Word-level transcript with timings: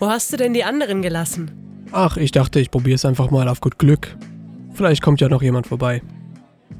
Wo 0.00 0.08
hast 0.08 0.32
du 0.32 0.38
denn 0.38 0.54
die 0.54 0.64
anderen 0.64 1.02
gelassen? 1.02 1.50
Ach, 1.92 2.16
ich 2.16 2.32
dachte, 2.32 2.58
ich 2.58 2.70
probiere 2.70 2.94
es 2.94 3.04
einfach 3.04 3.30
mal 3.30 3.48
auf 3.48 3.60
gut 3.60 3.78
Glück. 3.78 4.16
Vielleicht 4.72 5.02
kommt 5.02 5.20
ja 5.20 5.28
noch 5.28 5.42
jemand 5.42 5.66
vorbei. 5.66 6.00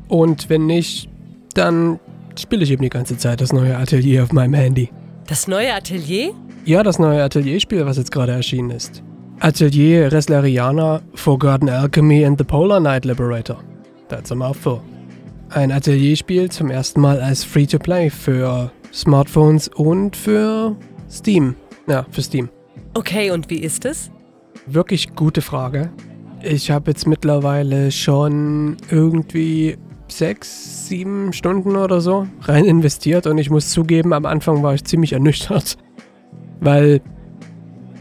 Und 0.08 0.48
wenn 0.48 0.64
nicht, 0.64 1.10
dann 1.52 2.00
spiele 2.38 2.64
ich 2.64 2.70
eben 2.70 2.82
die 2.82 2.88
ganze 2.88 3.18
Zeit 3.18 3.42
das 3.42 3.52
neue 3.52 3.76
Atelier 3.76 4.22
auf 4.22 4.32
meinem 4.32 4.54
Handy. 4.54 4.88
Das 5.26 5.46
neue 5.46 5.74
Atelier? 5.74 6.32
Ja, 6.64 6.82
das 6.82 6.98
neue 6.98 7.22
Atelierspiel, 7.22 7.84
was 7.84 7.98
jetzt 7.98 8.10
gerade 8.10 8.32
erschienen 8.32 8.70
ist. 8.70 9.02
Atelier 9.40 10.10
Resleriana, 10.10 11.02
Forgotten 11.14 11.68
Alchemy 11.68 12.24
and 12.24 12.38
the 12.38 12.44
Polar 12.44 12.80
Night 12.80 13.04
Liberator. 13.04 13.62
That's 14.08 14.32
a 14.32 14.34
mouthful. 14.34 14.80
Ein 15.50 15.72
Atelierspiel 15.72 16.50
zum 16.50 16.70
ersten 16.70 17.02
Mal 17.02 17.20
als 17.20 17.44
Free-to-Play 17.44 18.08
für 18.08 18.72
Smartphones 18.94 19.68
und 19.68 20.16
für 20.16 20.74
Steam. 21.10 21.54
Ja, 21.86 22.06
für 22.10 22.22
Steam. 22.22 22.48
Okay, 22.94 23.30
und 23.30 23.50
wie 23.50 23.60
ist 23.60 23.84
es? 23.84 24.10
Wirklich 24.66 25.14
gute 25.14 25.42
Frage. 25.42 25.90
Ich 26.42 26.70
habe 26.70 26.90
jetzt 26.90 27.06
mittlerweile 27.06 27.92
schon 27.92 28.76
irgendwie 28.90 29.76
sechs, 30.08 30.88
sieben 30.88 31.32
Stunden 31.32 31.76
oder 31.76 32.00
so 32.00 32.26
rein 32.42 32.64
investiert 32.64 33.26
und 33.26 33.38
ich 33.38 33.50
muss 33.50 33.70
zugeben, 33.70 34.12
am 34.12 34.26
Anfang 34.26 34.62
war 34.62 34.74
ich 34.74 34.84
ziemlich 34.84 35.12
ernüchtert. 35.12 35.76
Weil, 36.60 37.00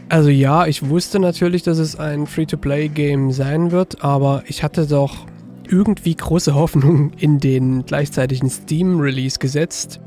also 0.08 0.28
ja, 0.28 0.66
ich 0.66 0.88
wusste 0.88 1.20
natürlich, 1.20 1.62
dass 1.62 1.78
es 1.78 1.96
ein 1.96 2.26
Free-to-Play-Game 2.26 3.30
sein 3.30 3.70
wird, 3.70 4.02
aber 4.02 4.42
ich 4.46 4.62
hatte 4.62 4.86
doch 4.86 5.26
irgendwie 5.68 6.16
große 6.16 6.54
Hoffnung 6.54 7.12
in 7.16 7.38
den 7.38 7.86
gleichzeitigen 7.86 8.50
Steam-Release 8.50 9.38
gesetzt. 9.38 10.00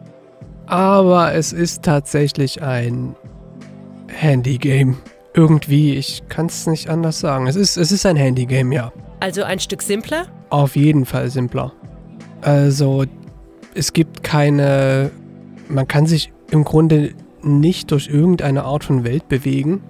Aber 0.65 1.34
es 1.34 1.53
ist 1.53 1.84
tatsächlich 1.84 2.61
ein 2.61 3.15
Handy-Game. 4.13 4.98
Irgendwie, 5.34 5.95
ich 5.95 6.23
kann 6.30 6.45
es 6.45 6.68
nicht 6.68 6.90
anders 6.90 7.20
sagen. 7.20 7.48
Es 7.48 7.55
ist, 7.55 7.77
es 7.77 7.91
ist 7.91 8.05
ein 8.05 8.15
Handy-Game, 8.15 8.71
ja. 8.71 8.91
Also 9.20 9.43
ein 9.43 9.60
Stück 9.60 9.82
simpler? 9.82 10.27
Auf 10.49 10.76
jeden 10.76 11.05
Fall 11.05 11.29
simpler. 11.29 11.74
Also, 12.41 13.05
es 13.74 13.93
gibt 13.93 14.24
keine. 14.24 15.12
Man 15.70 15.87
kann 15.87 16.05
sich 16.05 16.32
im 16.52 16.63
Grunde 16.63 17.13
nicht 17.41 17.91
durch 17.91 18.07
irgendeine 18.10 18.63
Art 18.63 18.84
von 18.84 19.04
Welt 19.04 19.27
bewegen. 19.27 19.82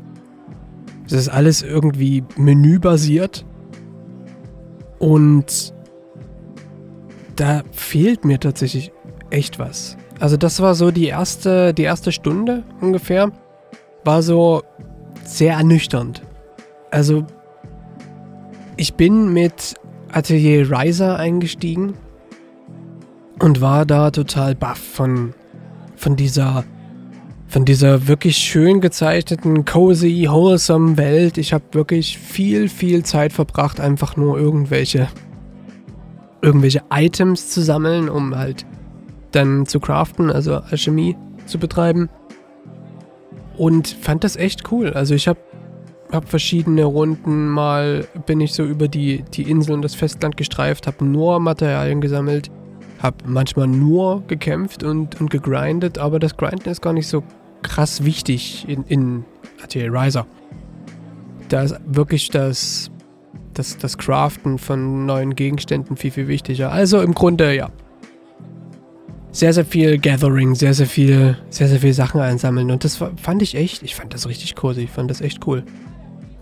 Es 1.06 1.14
ist 1.14 1.30
alles 1.30 1.62
irgendwie 1.62 2.23
menübasiert. 2.38 3.45
Und 5.00 5.73
da 7.36 7.64
fehlt 7.72 8.23
mir 8.23 8.40
tatsächlich 8.40 8.92
echt 9.30 9.59
was. 9.59 9.97
Also 10.19 10.38
das 10.38 10.62
war 10.62 10.75
so 10.75 10.92
die 10.92 11.08
erste, 11.08 11.73
die 11.73 11.84
erste 11.84 12.12
Stunde 12.12 12.64
ungefähr. 12.80 13.31
War 14.04 14.22
so 14.22 14.64
sehr 15.23 15.54
ernüchternd. 15.54 16.22
Also 16.92 17.26
ich 18.76 18.96
bin 18.96 19.34
mit 19.34 19.76
Atelier 20.12 20.70
Riser 20.70 21.18
eingestiegen 21.18 21.94
und 23.40 23.62
war 23.62 23.86
da 23.86 24.12
total 24.12 24.56
baff 24.56 24.80
von, 24.80 25.34
von 25.96 26.16
dieser 26.16 26.64
von 27.48 27.66
dieser 27.66 28.08
wirklich 28.08 28.38
schön 28.38 28.81
gezeichneten, 28.81 29.64
cozy, 29.64 30.26
wholesome 30.28 30.98
Welt. 30.98 31.38
Ich 31.38 31.54
habe 31.54 31.64
wirklich 31.74 32.18
viel, 32.18 32.68
viel 32.68 33.04
Zeit 33.04 33.31
verbracht, 33.31 33.80
einfach 33.80 34.18
nur 34.18 34.40
irgendwelche 34.40 35.08
irgendwelche 36.42 36.81
Items 36.92 37.52
zu 37.52 37.62
sammeln, 37.62 38.09
um 38.09 38.36
halt 38.36 38.66
dann 39.31 39.68
zu 39.68 39.80
craften, 39.80 40.31
also 40.31 40.56
Alchemie 40.56 41.16
zu 41.46 41.59
betreiben. 41.59 42.09
Und 43.58 43.88
fand 43.88 44.23
das 44.23 44.36
echt 44.36 44.72
cool. 44.72 44.92
Also 44.94 45.14
ich 45.14 45.28
habe 45.28 45.40
hab 46.12 46.30
verschiedene 46.30 46.84
Runden 46.86 47.48
mal 47.50 48.08
bin 48.26 48.40
ich 48.42 48.54
so 48.54 48.64
über 48.64 48.88
die, 48.88 49.23
die 49.34 49.50
Insel 49.50 49.73
und 49.73 49.82
das 49.82 49.96
Festland 49.96 50.38
gestreift, 50.38 50.88
habe 50.88 51.06
nur 51.06 51.40
Materialien 51.40 52.02
gesammelt, 52.02 52.52
habe 53.00 53.18
manchmal 53.25 53.68
nur 53.68 54.24
gekämpft 54.28 54.84
und, 54.84 55.19
und 55.19 55.30
gegrindet, 55.30 55.97
aber 55.97 56.19
das 56.19 56.38
Grinden 56.38 56.69
ist 56.69 56.81
gar 56.81 56.94
nicht 56.94 57.08
so 57.08 57.24
krass 57.63 58.03
wichtig 58.03 58.66
in, 58.68 58.84
in 58.88 59.25
Atelier 59.63 59.92
Riser. 59.92 60.25
Da 61.50 61.63
ist 61.63 61.75
wirklich 61.86 62.30
das, 62.30 62.92
das, 63.53 63.78
das 63.78 63.97
Craften 63.97 64.58
von 64.58 65.06
neuen 65.06 65.36
Gegenständen 65.36 65.97
viel, 65.97 66.12
viel 66.12 66.28
wichtiger. 66.28 66.72
Also 66.72 67.02
im 67.02 67.13
Grunde, 67.13 67.56
ja. 67.56 67.69
Sehr, 69.33 69.51
sehr 69.51 69.66
viel 69.66 69.97
Gathering, 69.97 70.53
sehr, 70.53 70.75
sehr 70.75 70.85
viel, 70.85 71.35
sehr, 71.49 71.67
sehr 71.67 71.79
viel 71.79 71.94
Sachen 71.94 72.21
einsammeln. 72.21 72.69
Und 72.69 72.83
das 72.83 72.97
fand 72.97 73.41
ich 73.41 73.55
echt, 73.55 73.81
ich 73.81 73.95
fand 73.95 74.13
das 74.13 74.27
richtig 74.27 74.53
cool. 74.63 74.77
Ich 74.77 74.91
fand 74.91 75.09
das 75.09 75.21
echt 75.21 75.45
cool. 75.47 75.63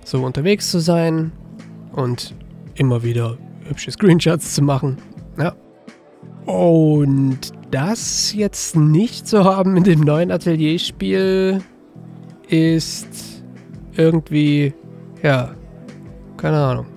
So 0.03 0.21
unterwegs 0.23 0.69
zu 0.69 0.79
sein 0.79 1.31
und 1.93 2.35
immer 2.75 3.01
wieder 3.01 3.37
hübsche 3.65 3.91
Screenshots 3.91 4.55
zu 4.55 4.61
machen. 4.61 4.97
Ja. 5.39 5.55
Und 6.45 7.53
das 7.71 8.33
jetzt 8.33 8.75
nicht 8.75 9.25
zu 9.25 9.45
haben 9.45 9.77
in 9.77 9.85
dem 9.85 10.01
neuen 10.01 10.29
Atelierspiel 10.29 11.61
ist 12.49 13.41
irgendwie, 13.95 14.73
ja, 15.23 15.55
keine 16.35 16.57
Ahnung. 16.57 16.87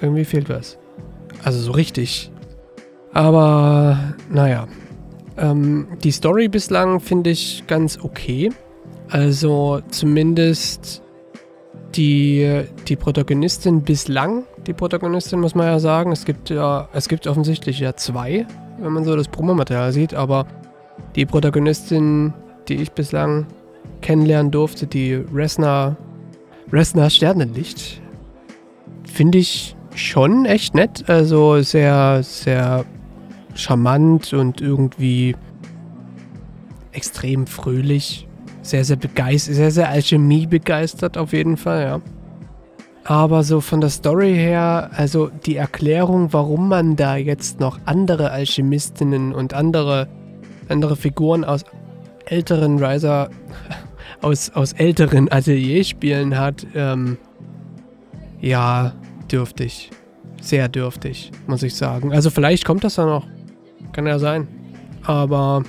Irgendwie 0.00 0.24
fehlt 0.24 0.48
was. 0.48 0.78
Also 1.44 1.60
so 1.60 1.72
richtig. 1.72 2.32
Aber 3.12 4.14
naja. 4.30 4.66
Ähm, 5.36 5.86
die 6.02 6.10
Story 6.10 6.48
bislang 6.48 7.00
finde 7.00 7.30
ich 7.30 7.64
ganz 7.66 7.98
okay. 8.02 8.50
Also 9.08 9.80
zumindest 9.90 11.02
die, 11.94 12.62
die 12.88 12.96
Protagonistin 12.96 13.82
bislang, 13.82 14.44
die 14.66 14.72
Protagonistin 14.72 15.40
muss 15.40 15.54
man 15.54 15.66
ja 15.66 15.78
sagen. 15.78 16.12
Es 16.12 16.24
gibt 16.24 16.50
ja, 16.50 16.88
es 16.92 17.08
gibt 17.08 17.26
offensichtlich 17.26 17.78
ja 17.80 17.94
zwei 17.96 18.46
wenn 18.82 18.92
man 18.92 19.04
so 19.04 19.16
das 19.16 19.28
Promomaterial 19.28 19.92
sieht, 19.92 20.14
aber 20.14 20.46
die 21.14 21.26
Protagonistin, 21.26 22.32
die 22.68 22.74
ich 22.74 22.92
bislang 22.92 23.46
kennenlernen 24.00 24.50
durfte, 24.50 24.86
die 24.86 25.14
Resna, 25.14 25.96
Resna 26.72 27.08
Sternenlicht, 27.08 28.00
finde 29.04 29.38
ich 29.38 29.76
schon 29.94 30.44
echt 30.44 30.74
nett. 30.74 31.08
Also 31.08 31.60
sehr, 31.62 32.22
sehr 32.22 32.84
charmant 33.54 34.32
und 34.32 34.60
irgendwie 34.60 35.36
extrem 36.92 37.46
fröhlich. 37.46 38.28
Sehr, 38.62 38.84
sehr 38.84 38.96
begeistert, 38.96 39.56
sehr, 39.56 39.70
sehr 39.70 39.88
Alchemie 39.88 40.46
begeistert 40.46 41.18
auf 41.18 41.32
jeden 41.32 41.56
Fall, 41.56 41.82
ja. 41.82 42.00
Aber 43.04 43.42
so 43.42 43.60
von 43.60 43.80
der 43.80 43.90
Story 43.90 44.34
her, 44.34 44.90
also 44.94 45.28
die 45.44 45.56
Erklärung, 45.56 46.32
warum 46.32 46.68
man 46.68 46.94
da 46.94 47.16
jetzt 47.16 47.58
noch 47.58 47.80
andere 47.84 48.30
Alchemistinnen 48.30 49.32
und 49.34 49.54
andere, 49.54 50.08
andere 50.68 50.94
Figuren 50.94 51.44
aus 51.44 51.64
älteren 52.26 52.82
Riser, 52.82 53.30
aus, 54.22 54.50
aus 54.50 54.72
älteren 54.74 55.30
Atelierspielen 55.32 56.38
hat, 56.38 56.64
ähm, 56.76 57.18
ja, 58.40 58.92
dürftig. 59.30 59.90
Sehr 60.40 60.68
dürftig, 60.68 61.32
muss 61.46 61.62
ich 61.64 61.74
sagen. 61.74 62.12
Also 62.12 62.30
vielleicht 62.30 62.64
kommt 62.64 62.84
das 62.84 62.96
ja 62.96 63.06
noch. 63.06 63.26
Kann 63.92 64.06
ja 64.06 64.18
sein. 64.18 64.46
Aber, 65.04 65.64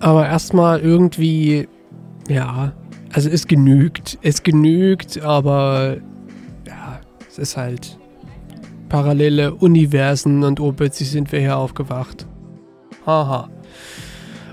aber 0.00 0.26
erstmal 0.26 0.80
irgendwie, 0.80 1.68
ja, 2.28 2.72
also 3.12 3.28
es 3.28 3.46
genügt. 3.46 4.18
Es 4.22 4.42
genügt, 4.42 5.20
aber 5.20 5.98
ja, 6.66 7.00
es 7.28 7.38
ist 7.38 7.56
halt 7.56 7.98
parallele 8.88 9.54
Universen 9.54 10.44
und 10.44 10.60
oh, 10.60 10.72
plötzlich 10.72 11.10
sind 11.10 11.32
wir 11.32 11.40
hier 11.40 11.56
aufgewacht. 11.56 12.26
Haha. 13.06 13.48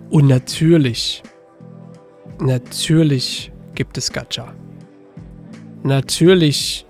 Und 0.09 0.27
natürlich, 0.27 1.23
natürlich 2.39 3.51
gibt 3.75 3.97
es 3.97 4.11
Gacha. 4.11 4.53
Natürlich 5.83 6.85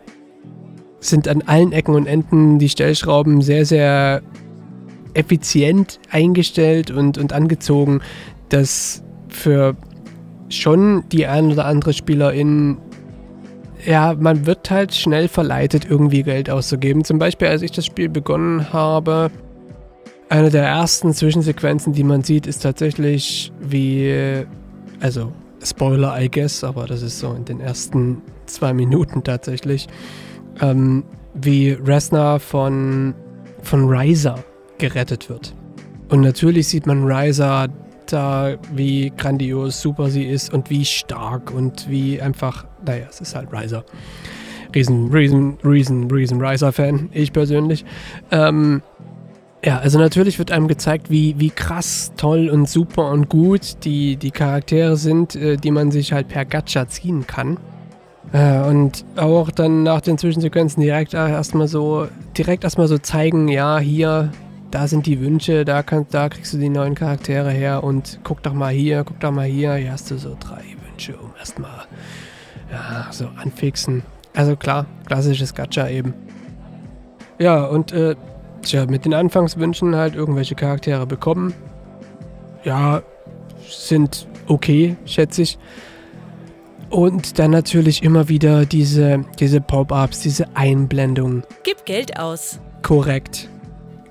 sind 1.00 1.28
an 1.28 1.42
allen 1.44 1.72
Ecken 1.72 1.96
und 1.96 2.06
Enden 2.06 2.60
die 2.60 2.70
Stellschrauben 2.70 3.42
sehr, 3.42 3.66
sehr 3.66 4.22
effizient 5.14 6.00
eingestellt 6.12 6.92
und, 6.92 7.18
und 7.18 7.34
angezogen, 7.34 8.02
dass 8.50 9.04
für 9.30 9.76
schon 10.50 11.04
die 11.12 11.28
ein 11.28 11.52
oder 11.52 11.66
andere 11.66 11.94
Spielerin, 11.94 12.78
ja, 13.86 14.16
man 14.20 14.46
wird 14.46 14.70
halt 14.70 14.94
schnell 14.94 15.28
verleitet, 15.28 15.86
irgendwie 15.90 16.24
Geld 16.24 16.50
auszugeben. 16.50 17.04
Zum 17.04 17.20
Beispiel, 17.20 17.48
als 17.48 17.62
ich 17.62 17.72
das 17.72 17.86
Spiel 17.86 18.10
begonnen 18.10 18.74
habe, 18.74 19.32
eine 20.30 20.50
der 20.50 20.68
ersten 20.68 21.14
Zwischensequenzen, 21.14 21.94
die 21.94 22.04
man 22.04 22.24
sieht, 22.24 22.46
ist 22.46 22.60
tatsächlich 22.60 23.52
wie, 23.60 24.46
also 25.00 25.32
Spoiler, 25.64 26.20
I 26.20 26.30
guess, 26.30 26.64
aber 26.64 26.86
das 26.86 27.02
ist 27.02 27.20
so 27.20 27.34
in 27.34 27.46
den 27.46 27.60
ersten 27.60 28.22
zwei 28.46 28.74
Minuten 28.74 29.24
tatsächlich, 29.24 29.88
ähm, 30.62 31.04
wie 31.34 31.72
Resna 31.72 32.40
von, 32.40 33.14
von 33.62 33.90
Ryza 33.90 34.36
gerettet 34.80 35.30
wird. 35.30 35.54
Und 36.10 36.22
natürlich 36.22 36.68
sieht 36.68 36.88
man 36.88 37.04
Ryza 37.04 37.68
da, 38.08 38.56
wie 38.74 39.12
grandios 39.16 39.82
super 39.82 40.10
sie 40.10 40.26
ist 40.26 40.52
und 40.52 40.70
wie 40.70 40.84
stark 40.84 41.52
und 41.52 41.90
wie 41.90 42.20
einfach, 42.22 42.66
naja, 42.84 43.06
es 43.10 43.22
ist 43.22 43.36
halt 43.36 43.50
Riser. 43.54 43.84
Riesen, 44.74 45.12
Riesen, 45.12 45.58
Riesen, 45.64 46.10
Riesen 46.12 46.42
Riser-Fan, 46.42 47.10
ich 47.12 47.34
persönlich. 47.34 47.86
Ähm, 48.32 48.82
ja, 49.64 49.80
also 49.80 50.00
natürlich 50.00 50.40
wird 50.40 50.52
einem 50.52 50.68
gezeigt, 50.68 51.10
wie, 51.10 51.36
wie 51.38 51.50
krass, 51.50 52.14
toll 52.18 52.50
und 52.50 52.70
super 52.70 53.10
und 53.12 53.30
gut 53.30 53.84
die, 53.84 54.16
die 54.16 54.32
Charaktere 54.32 54.96
sind, 54.96 55.36
äh, 55.36 55.58
die 55.58 55.72
man 55.72 55.92
sich 55.92 56.14
halt 56.14 56.28
per 56.28 56.46
Gacha 56.46 56.88
ziehen 56.88 57.28
kann. 57.28 57.58
Äh, 58.32 58.60
und 58.62 59.06
auch 59.16 59.52
dann 59.52 59.84
nach 59.84 60.02
den 60.02 60.18
Zwischensequenzen 60.18 60.82
direkt 60.82 61.14
erstmal 61.14 61.68
so, 61.68 62.08
direkt 62.38 62.64
erstmal 62.64 62.88
so 62.88 62.98
zeigen, 63.00 63.48
ja, 63.48 63.80
hier, 63.80 64.32
da 64.72 64.88
sind 64.88 65.06
die 65.06 65.20
Wünsche, 65.20 65.66
da, 65.66 65.84
kann, 65.84 66.06
da 66.12 66.30
kriegst 66.30 66.54
du 66.54 66.58
die 66.58 66.70
neuen 66.70 66.96
Charaktere 66.96 67.52
her 67.52 67.84
und 67.84 68.20
guck 68.24 68.44
doch 68.44 68.54
mal 68.54 68.72
hier, 68.72 69.04
guck 69.04 69.20
doch 69.20 69.32
mal 69.32 69.46
hier, 69.46 69.74
hier 69.76 69.92
hast 69.92 70.12
du 70.12 70.18
so 70.18 70.36
drei 70.40 70.64
Wünsche, 70.88 71.18
um 71.18 71.32
erstmal 71.38 71.86
ja, 72.72 73.08
so 73.12 73.28
anfixen. 73.36 74.04
Also 74.36 74.56
klar, 74.56 74.86
klassisches 75.06 75.54
Gacha 75.54 75.88
eben. 75.88 76.14
Ja, 77.40 77.66
und 77.66 77.92
äh, 77.92 78.16
tja, 78.62 78.86
mit 78.86 79.06
den 79.06 79.14
Anfangswünschen 79.14 79.96
halt 79.96 80.16
irgendwelche 80.16 80.56
Charaktere 80.56 81.08
bekommen. 81.08 81.54
Ja, 82.64 83.02
sind 83.68 84.28
okay, 84.48 84.98
schätze 85.06 85.42
ich. 85.42 85.58
Und 86.90 87.38
dann 87.38 87.52
natürlich 87.52 88.04
immer 88.04 88.30
wieder 88.30 88.66
diese, 88.66 89.24
diese 89.40 89.62
Pop-ups, 89.62 90.22
diese 90.22 90.56
Einblendungen. 90.56 91.44
Gib 91.64 91.86
Geld 91.86 92.20
aus. 92.20 92.60
Korrekt. 92.82 93.48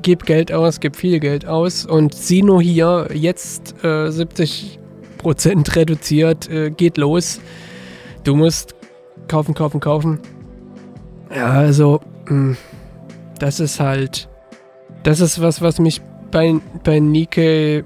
Gib 0.09 0.25
Geld 0.25 0.51
aus, 0.51 0.81
gib 0.81 0.97
viel 0.97 1.21
Geld 1.21 1.45
aus 1.45 1.85
und 1.85 2.15
Sino 2.15 2.63
hier 2.63 3.11
jetzt 3.13 3.75
äh, 3.85 4.09
70% 4.09 4.79
reduziert, 5.77 6.49
äh, 6.49 6.71
geht 6.71 6.97
los. 6.97 7.43
Du 8.25 8.35
musst 8.35 8.75
kaufen, 9.29 9.53
kaufen, 9.53 9.81
kaufen. 9.81 10.19
Ja, 11.31 11.51
also, 11.51 12.01
mh, 12.25 12.31
hm, 12.31 12.57
das 13.39 13.61
ist 13.61 13.81
halt, 13.81 14.31
das 15.03 15.21
ist 15.21 15.43
was, 15.43 15.61
was 15.61 15.79
mich 15.79 16.01
bei, 16.31 16.55
bei 16.85 17.01
Nike 17.01 17.85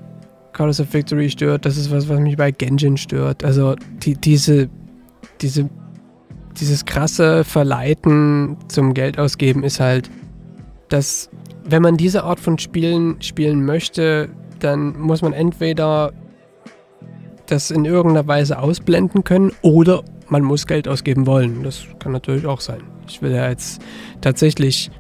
Colors 0.53 0.79
of 0.79 0.95
Victory 0.95 1.29
stört. 1.29 1.67
Das 1.67 1.77
ist 1.77 1.91
was, 1.91 2.09
was 2.09 2.21
mich 2.21 2.37
bei 2.37 2.53
Genjin 2.53 2.99
stört. 2.99 3.43
Also, 3.45 3.75
die, 4.05 4.15
diese 4.15 4.71
diese, 5.41 5.69
dieses 6.61 6.85
krasse 6.85 7.43
Verleiten 7.43 8.59
zum 8.69 8.95
Geld 8.95 9.19
ausgeben 9.19 9.65
ist 9.65 9.81
halt, 9.81 10.09
dass 10.89 11.29
wenn 11.65 11.83
man 11.83 11.97
diese 11.97 12.25
Art 12.25 12.41
von 12.41 12.59
Spielen 12.59 13.21
spielen 13.23 13.65
möchte, 13.65 14.29
dann 14.59 14.99
muss 15.01 15.23
man 15.23 15.33
entweder 15.33 16.13
das 17.47 17.71
in 17.71 17.85
irgendeiner 17.85 18.27
Weise 18.27 18.59
ausblenden 18.59 19.25
können 19.25 19.53
oder 19.63 20.03
man 20.29 20.43
muss 20.43 20.67
Geld 20.67 20.89
ausgeben 20.89 21.27
wollen. 21.27 21.63
Das 21.63 21.85
kann 21.99 22.13
natürlich 22.13 22.47
auch 22.47 22.61
sein. 22.61 22.83
Ich 23.07 23.21
will 23.21 23.33
ja 23.33 23.49
jetzt 23.49 23.83
tatsächlich 24.21 24.91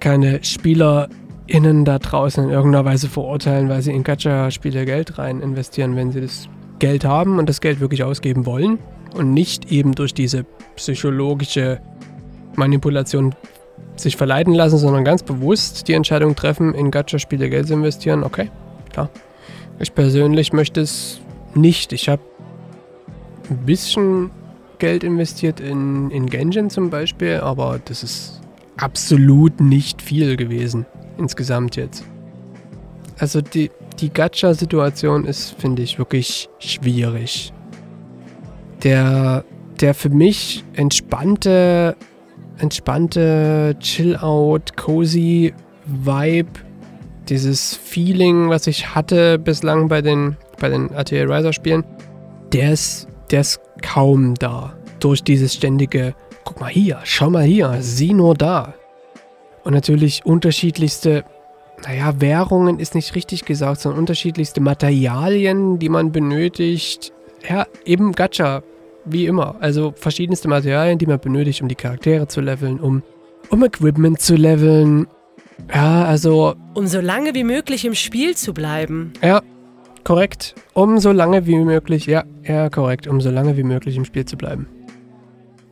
keine 0.00 0.42
SpielerInnen 0.42 1.84
da 1.84 1.98
draußen 1.98 2.44
in 2.44 2.50
irgendeiner 2.50 2.84
Weise 2.84 3.08
verurteilen, 3.08 3.68
weil 3.68 3.82
sie 3.82 3.92
in 3.92 4.04
Gacha-Spiele 4.04 4.84
Geld 4.84 5.18
rein 5.18 5.40
investieren, 5.40 5.96
wenn 5.96 6.12
sie 6.12 6.20
das 6.20 6.48
Geld 6.78 7.04
haben 7.04 7.38
und 7.38 7.48
das 7.48 7.60
Geld 7.60 7.80
wirklich 7.80 8.04
ausgeben 8.04 8.46
wollen 8.46 8.78
und 9.14 9.32
nicht 9.32 9.70
eben 9.70 9.94
durch 9.94 10.14
diese 10.14 10.44
psychologische 10.76 11.80
Manipulation 12.56 13.34
sich 13.96 14.16
verleiten 14.16 14.54
lassen, 14.54 14.78
sondern 14.78 15.04
ganz 15.04 15.22
bewusst 15.22 15.88
die 15.88 15.92
Entscheidung 15.92 16.34
treffen, 16.34 16.74
in 16.74 16.90
Gacha-Spiele 16.90 17.48
Geld 17.48 17.68
zu 17.68 17.74
investieren. 17.74 18.24
Okay, 18.24 18.50
klar. 18.92 19.08
Ich 19.78 19.94
persönlich 19.94 20.52
möchte 20.52 20.80
es 20.80 21.20
nicht. 21.54 21.92
Ich 21.92 22.08
habe 22.08 22.22
ein 23.50 23.58
bisschen 23.58 24.30
Geld 24.78 25.04
investiert 25.04 25.60
in, 25.60 26.10
in 26.10 26.26
Genjin 26.26 26.70
zum 26.70 26.90
Beispiel, 26.90 27.36
aber 27.36 27.80
das 27.84 28.02
ist 28.02 28.40
absolut 28.76 29.60
nicht 29.60 30.02
viel 30.02 30.36
gewesen 30.36 30.86
insgesamt 31.18 31.76
jetzt. 31.76 32.04
Also 33.18 33.40
die, 33.40 33.70
die 34.00 34.12
Gacha-Situation 34.12 35.24
ist, 35.24 35.54
finde 35.60 35.82
ich, 35.82 35.98
wirklich 35.98 36.48
schwierig 36.58 37.52
der, 38.84 39.44
der 39.80 39.94
für 39.94 40.10
mich 40.10 40.64
entspannte, 40.74 41.96
entspannte, 42.58 43.76
chill-out, 43.80 44.76
cozy 44.76 45.54
Vibe, 45.86 46.50
dieses 47.28 47.74
Feeling, 47.74 48.48
was 48.48 48.66
ich 48.66 48.94
hatte 48.94 49.38
bislang 49.38 49.88
bei 49.88 50.02
den, 50.02 50.36
bei 50.60 50.68
den 50.68 50.90
RTL 50.90 51.30
Riser 51.30 51.52
Spielen, 51.52 51.84
der 52.52 52.72
ist, 52.72 53.08
der 53.30 53.40
ist 53.40 53.60
kaum 53.82 54.34
da. 54.34 54.74
Durch 55.00 55.22
dieses 55.22 55.54
ständige, 55.54 56.14
guck 56.44 56.60
mal 56.60 56.70
hier, 56.70 57.00
schau 57.04 57.30
mal 57.30 57.44
hier, 57.44 57.76
sieh 57.80 58.14
nur 58.14 58.34
da. 58.34 58.74
Und 59.64 59.74
natürlich 59.74 60.24
unterschiedlichste, 60.24 61.24
naja, 61.86 62.20
Währungen 62.20 62.78
ist 62.78 62.94
nicht 62.94 63.14
richtig 63.14 63.44
gesagt, 63.44 63.80
sondern 63.80 64.00
unterschiedlichste 64.00 64.60
Materialien, 64.60 65.78
die 65.78 65.88
man 65.88 66.12
benötigt. 66.12 67.12
Ja, 67.48 67.66
eben 67.84 68.12
Gacha, 68.12 68.62
wie 69.04 69.26
immer. 69.26 69.56
Also 69.60 69.92
verschiedenste 69.96 70.48
Materialien, 70.48 70.98
die 70.98 71.06
man 71.06 71.18
benötigt, 71.18 71.62
um 71.62 71.68
die 71.68 71.74
Charaktere 71.74 72.28
zu 72.28 72.40
leveln, 72.40 72.80
um, 72.80 73.02
um 73.50 73.64
Equipment 73.64 74.20
zu 74.20 74.34
leveln. 74.36 75.06
Ja, 75.72 76.04
also. 76.04 76.54
Um 76.74 76.86
so 76.86 77.00
lange 77.00 77.34
wie 77.34 77.44
möglich 77.44 77.84
im 77.84 77.94
Spiel 77.94 78.36
zu 78.36 78.52
bleiben. 78.52 79.12
Ja, 79.22 79.42
korrekt. 80.02 80.54
Um 80.72 80.98
so 80.98 81.12
lange 81.12 81.46
wie 81.46 81.56
möglich, 81.56 82.06
ja, 82.06 82.24
ja, 82.42 82.68
korrekt. 82.70 83.06
Um 83.06 83.20
so 83.20 83.30
lange 83.30 83.56
wie 83.56 83.62
möglich 83.62 83.96
im 83.96 84.04
Spiel 84.04 84.24
zu 84.24 84.36
bleiben. 84.36 84.66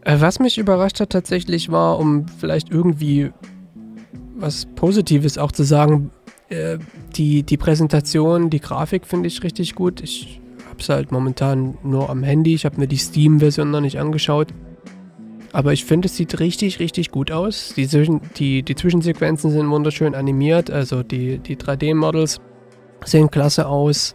Äh, 0.04 0.16
was 0.20 0.38
mich 0.38 0.58
überrascht 0.58 1.00
hat 1.00 1.10
tatsächlich 1.10 1.70
war, 1.70 1.98
um 1.98 2.26
vielleicht 2.38 2.70
irgendwie 2.70 3.30
was 4.34 4.66
Positives 4.74 5.38
auch 5.38 5.52
zu 5.52 5.62
sagen, 5.62 6.10
äh, 6.48 6.78
die, 7.16 7.42
die 7.42 7.56
Präsentation, 7.56 8.50
die 8.50 8.60
Grafik 8.60 9.06
finde 9.06 9.28
ich 9.28 9.42
richtig 9.42 9.74
gut. 9.74 10.00
Ich 10.00 10.41
es 10.80 10.88
halt 10.88 11.12
momentan 11.12 11.76
nur 11.82 12.10
am 12.10 12.22
Handy. 12.22 12.54
Ich 12.54 12.64
habe 12.64 12.78
mir 12.78 12.86
die 12.86 12.96
Steam-Version 12.96 13.70
noch 13.70 13.80
nicht 13.80 13.98
angeschaut. 13.98 14.48
Aber 15.52 15.72
ich 15.72 15.84
finde, 15.84 16.06
es 16.06 16.16
sieht 16.16 16.40
richtig, 16.40 16.80
richtig 16.80 17.10
gut 17.10 17.30
aus. 17.30 17.74
Die, 17.76 17.86
die, 18.38 18.62
die 18.62 18.74
Zwischensequenzen 18.74 19.50
sind 19.50 19.68
wunderschön 19.68 20.14
animiert. 20.14 20.70
Also 20.70 21.02
die, 21.02 21.38
die 21.38 21.56
3D-Models 21.56 22.40
sehen 23.04 23.30
klasse 23.30 23.66
aus. 23.66 24.14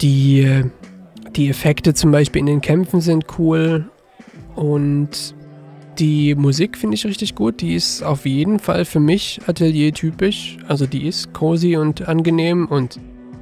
Die, 0.00 0.62
die 1.34 1.48
Effekte 1.48 1.94
zum 1.94 2.12
Beispiel 2.12 2.40
in 2.40 2.46
den 2.46 2.60
Kämpfen 2.60 3.00
sind 3.00 3.26
cool. 3.38 3.90
Und 4.54 5.34
die 5.98 6.34
Musik 6.36 6.76
finde 6.76 6.94
ich 6.94 7.04
richtig 7.04 7.34
gut. 7.34 7.60
Die 7.60 7.74
ist 7.74 8.02
auf 8.02 8.26
jeden 8.26 8.60
Fall 8.60 8.84
für 8.84 9.00
mich 9.00 9.40
Atelier-typisch. 9.46 10.58
Also 10.68 10.86
die 10.86 11.06
ist 11.06 11.32
cozy 11.32 11.76
und 11.76 12.06
angenehm 12.06 12.66
und 12.66 13.00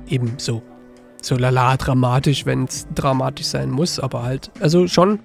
eben 0.09 0.35
so 0.39 0.63
so 1.25 1.37
lala 1.37 1.77
dramatisch, 1.77 2.47
wenn 2.47 2.65
es 2.65 2.87
dramatisch 2.95 3.47
sein 3.47 3.71
muss, 3.71 3.99
aber 3.99 4.23
halt, 4.23 4.51
also 4.61 4.87
schon, 4.87 5.19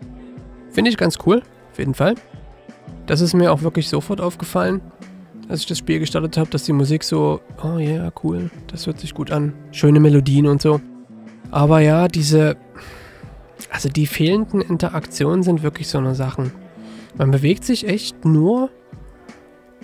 finde 0.72 0.90
ich 0.90 0.98
ganz 0.98 1.18
cool, 1.26 1.42
auf 1.72 1.80
jeden 1.80 1.94
Fall. 1.94 2.16
Das 3.06 3.22
ist 3.22 3.34
mir 3.34 3.52
auch 3.52 3.62
wirklich 3.62 3.90
sofort 3.90 4.22
aufgefallen, 4.22 4.82
als 5.50 5.62
ich 5.62 5.66
das 5.66 5.80
Spiel 5.80 6.00
gestartet 6.00 6.38
habe, 6.38 6.50
dass 6.50 6.64
die 6.64 6.74
Musik 6.74 7.04
so, 7.04 7.42
oh 7.64 7.78
ja, 7.80 7.90
yeah, 7.90 8.12
cool, 8.24 8.50
das 8.68 8.88
hört 8.88 9.00
sich 9.00 9.14
gut 9.14 9.32
an, 9.32 9.54
schöne 9.72 10.00
Melodien 10.00 10.48
und 10.48 10.62
so. 10.62 10.80
Aber 11.52 11.80
ja, 11.80 12.08
diese, 12.08 12.56
also 13.72 13.90
die 13.90 14.08
fehlenden 14.08 14.62
Interaktionen 14.62 15.44
sind 15.44 15.64
wirklich 15.64 15.88
so 15.88 15.98
eine 15.98 16.16
Sachen. 16.16 16.52
Man 17.18 17.32
bewegt 17.32 17.66
sich 17.66 17.88
echt 17.88 18.24
nur 18.24 18.70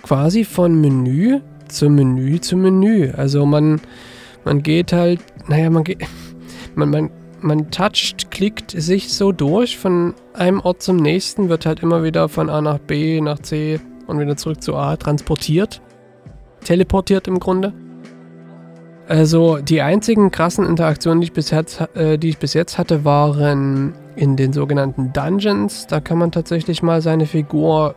quasi 0.02 0.44
von 0.44 0.80
Menü 0.80 1.40
zu 1.68 1.90
Menü 1.90 2.40
zu 2.40 2.56
Menü. 2.56 3.10
Also 3.10 3.44
man, 3.44 3.80
man 4.44 4.62
geht 4.62 4.92
halt, 4.92 5.20
naja, 5.48 5.70
man 5.70 5.84
geht, 5.84 5.98
man, 6.74 6.90
man, 6.90 7.10
man 7.40 7.70
toucht, 7.70 8.30
klickt 8.30 8.70
sich 8.70 9.12
so 9.12 9.32
durch 9.32 9.78
von 9.78 10.14
einem 10.34 10.60
Ort 10.60 10.82
zum 10.82 10.96
nächsten, 10.96 11.48
wird 11.48 11.66
halt 11.66 11.80
immer 11.82 12.02
wieder 12.02 12.28
von 12.28 12.50
A 12.50 12.60
nach 12.60 12.78
B, 12.78 13.20
nach 13.20 13.38
C 13.38 13.80
und 14.06 14.20
wieder 14.20 14.36
zurück 14.36 14.62
zu 14.62 14.74
A 14.76 14.96
transportiert. 14.96 15.80
Teleportiert 16.64 17.28
im 17.28 17.38
Grunde. 17.38 17.72
Also 19.08 19.58
die 19.58 19.82
einzigen 19.82 20.32
krassen 20.32 20.66
Interaktionen, 20.66 21.20
die 21.20 21.26
ich 21.26 21.32
bis 21.32 21.50
jetzt, 21.50 21.80
äh, 21.94 22.18
die 22.18 22.30
ich 22.30 22.38
bis 22.38 22.54
jetzt 22.54 22.76
hatte, 22.76 23.04
waren 23.04 23.94
in 24.16 24.36
den 24.36 24.52
sogenannten 24.52 25.12
Dungeons. 25.12 25.86
Da 25.86 26.00
kann 26.00 26.18
man 26.18 26.32
tatsächlich 26.32 26.82
mal 26.82 27.00
seine 27.00 27.26
Figur, 27.26 27.94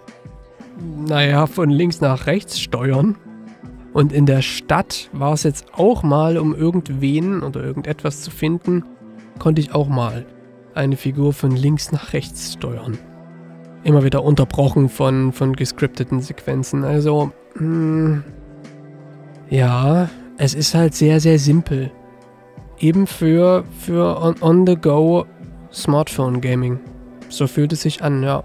naja, 1.07 1.47
von 1.47 1.71
links 1.71 1.99
nach 1.99 2.27
rechts 2.27 2.59
steuern. 2.59 3.15
Und 3.93 4.13
in 4.13 4.25
der 4.25 4.41
Stadt 4.41 5.09
war 5.13 5.33
es 5.33 5.43
jetzt 5.43 5.67
auch 5.73 6.03
mal, 6.03 6.37
um 6.37 6.55
irgendwen 6.55 7.41
oder 7.41 7.63
irgendetwas 7.63 8.21
zu 8.21 8.31
finden, 8.31 8.83
konnte 9.39 9.61
ich 9.61 9.73
auch 9.73 9.87
mal 9.87 10.25
eine 10.75 10.95
Figur 10.95 11.33
von 11.33 11.51
links 11.51 11.91
nach 11.91 12.13
rechts 12.13 12.53
steuern. 12.53 12.97
Immer 13.83 14.03
wieder 14.03 14.23
unterbrochen 14.23 14.89
von, 14.89 15.31
von 15.31 15.55
gescripteten 15.55 16.21
Sequenzen. 16.21 16.83
Also, 16.83 17.31
mh, 17.55 17.61
hm, 17.61 18.23
ja, 19.49 20.09
es 20.37 20.53
ist 20.53 20.75
halt 20.75 20.93
sehr, 20.93 21.19
sehr 21.19 21.39
simpel. 21.39 21.91
eben 22.79 23.07
für, 23.07 23.65
für 23.77 24.35
On-the-Go 24.41 25.25
Smartphone 25.73 26.39
Gaming. 26.39 26.79
So 27.29 27.47
fühlt 27.47 27.73
es 27.73 27.81
sich 27.81 28.01
an, 28.03 28.23
ja. 28.23 28.43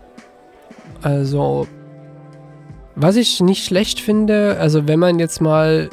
Also, 1.02 1.66
was 2.96 3.16
ich 3.16 3.40
nicht 3.40 3.64
schlecht 3.64 4.00
finde, 4.00 4.56
also 4.58 4.86
wenn 4.86 4.98
man 4.98 5.18
jetzt 5.18 5.40
mal, 5.40 5.90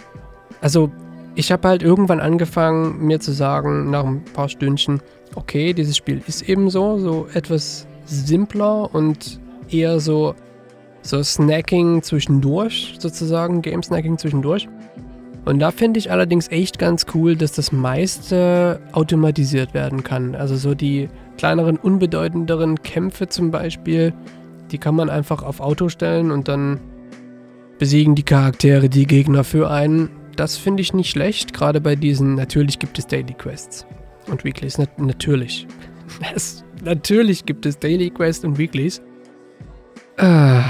also 0.62 0.92
ich 1.36 1.52
habe 1.52 1.68
halt 1.68 1.84
irgendwann 1.84 2.20
angefangen, 2.20 3.06
mir 3.06 3.20
zu 3.20 3.32
sagen, 3.32 3.90
nach 3.90 4.06
ein 4.06 4.24
paar 4.34 4.50
Stündchen, 4.50 5.02
okay, 5.36 5.74
dieses 5.74 5.98
Spiel 5.98 6.22
ist 6.28 6.48
eben 6.48 6.70
so, 6.70 7.00
so 7.00 7.28
etwas 7.34 7.88
simpler 8.06 8.94
und 8.94 9.40
eher 9.70 10.00
so, 10.00 10.36
so 11.02 11.24
Snacking 11.24 12.04
zwischendurch, 12.04 12.96
sozusagen, 13.00 13.62
Game 13.62 13.82
Snacking 13.82 14.18
zwischendurch. 14.18 14.68
Und 15.46 15.60
da 15.60 15.72
finde 15.72 15.98
ich 15.98 16.12
allerdings 16.12 16.50
echt 16.50 16.78
ganz 16.78 17.08
cool, 17.16 17.36
dass 17.36 17.54
das 17.54 17.72
meiste 17.72 18.80
automatisiert 18.92 19.74
werden 19.74 20.04
kann. 20.04 20.36
Also 20.36 20.56
so 20.56 20.76
die 20.76 21.10
kleineren, 21.38 21.78
unbedeutenderen 21.78 22.84
Kämpfe 22.84 23.28
zum 23.28 23.50
Beispiel, 23.50 24.14
die 24.72 24.78
kann 24.78 24.94
man 24.94 25.10
einfach 25.10 25.42
auf 25.42 25.60
Auto 25.60 25.90
stellen 25.90 26.30
und 26.30 26.48
dann 26.48 26.80
besiegen 27.82 28.14
die 28.14 28.22
Charaktere 28.22 28.90
die 28.90 29.08
Gegner 29.08 29.44
für 29.44 29.72
einen. 29.72 30.12
Das 30.36 30.56
finde 30.56 30.82
ich 30.82 30.94
nicht 30.94 31.10
schlecht, 31.10 31.52
gerade 31.52 31.82
bei 31.82 31.96
diesen, 31.96 32.36
natürlich 32.36 32.78
gibt 32.78 33.00
es 33.00 33.08
Daily 33.08 33.34
Quests 33.34 33.88
und 34.28 34.44
Weeklies, 34.44 34.78
na 34.78 34.86
natürlich. 34.98 35.66
Es, 36.36 36.64
natürlich 36.84 37.44
gibt 37.44 37.66
es 37.66 37.80
Daily 37.80 38.12
Quests 38.12 38.46
und 38.46 38.60
Weeklies. 38.60 39.02
Ah, 40.18 40.62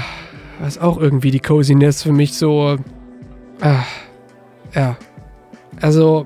was 0.58 0.78
auch 0.78 0.98
irgendwie 0.98 1.30
die 1.30 1.40
Coziness 1.40 2.02
für 2.02 2.12
mich 2.12 2.32
so... 2.32 2.78
Ah, 3.60 3.84
ja. 4.74 4.96
Also, 5.82 6.24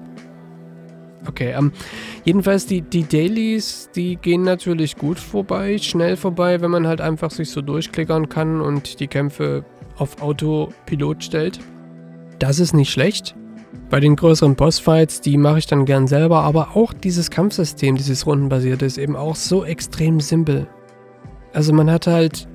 okay. 1.26 1.52
Ähm, 1.59 1.73
jedenfalls 2.25 2.66
die, 2.66 2.83
die 2.83 3.02
Dailies, 3.02 3.90
die 3.97 4.14
gehen 4.14 4.43
natürlich 4.43 4.95
gut 4.97 5.19
vorbei, 5.19 5.78
schnell 5.78 6.16
vorbei, 6.16 6.61
wenn 6.61 6.71
man 6.71 6.87
halt 6.87 7.00
einfach 7.00 7.33
sich 7.33 7.50
so 7.50 7.61
durchklickern 7.61 8.28
kann 8.28 8.61
und 8.61 9.00
die 9.00 9.09
Kämpfe 9.09 9.64
auf 9.99 10.23
Autopilot 10.23 11.25
stellt. 11.25 11.61
Das 12.38 12.59
ist 12.59 12.75
nicht 12.75 12.91
schlecht. 12.91 13.35
Bei 13.88 14.00
den 14.00 14.17
größeren 14.17 14.57
Bossfights, 14.57 15.21
die 15.21 15.37
mache 15.37 15.59
ich 15.59 15.67
dann 15.67 15.85
gern 15.85 16.07
selber, 16.07 16.43
aber 16.43 16.76
auch 16.76 16.93
dieses 16.93 17.31
Kampfsystem, 17.31 17.97
dieses 17.97 18.26
rundenbasierte, 18.26 18.85
ist 18.85 18.99
eben 18.99 19.17
auch 19.17 19.37
so 19.37 19.65
extrem 19.65 20.21
simpel. 20.21 20.67
Also 21.53 21.73
man 21.73 21.91
hat 21.91 22.07
halt 22.07 22.49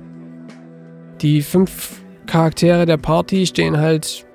die 1.20 1.42
fünf 1.42 2.02
Charaktere 2.26 2.86
der 2.86 2.96
Party 2.96 3.46
stehen 3.46 3.76
halt 3.76 4.26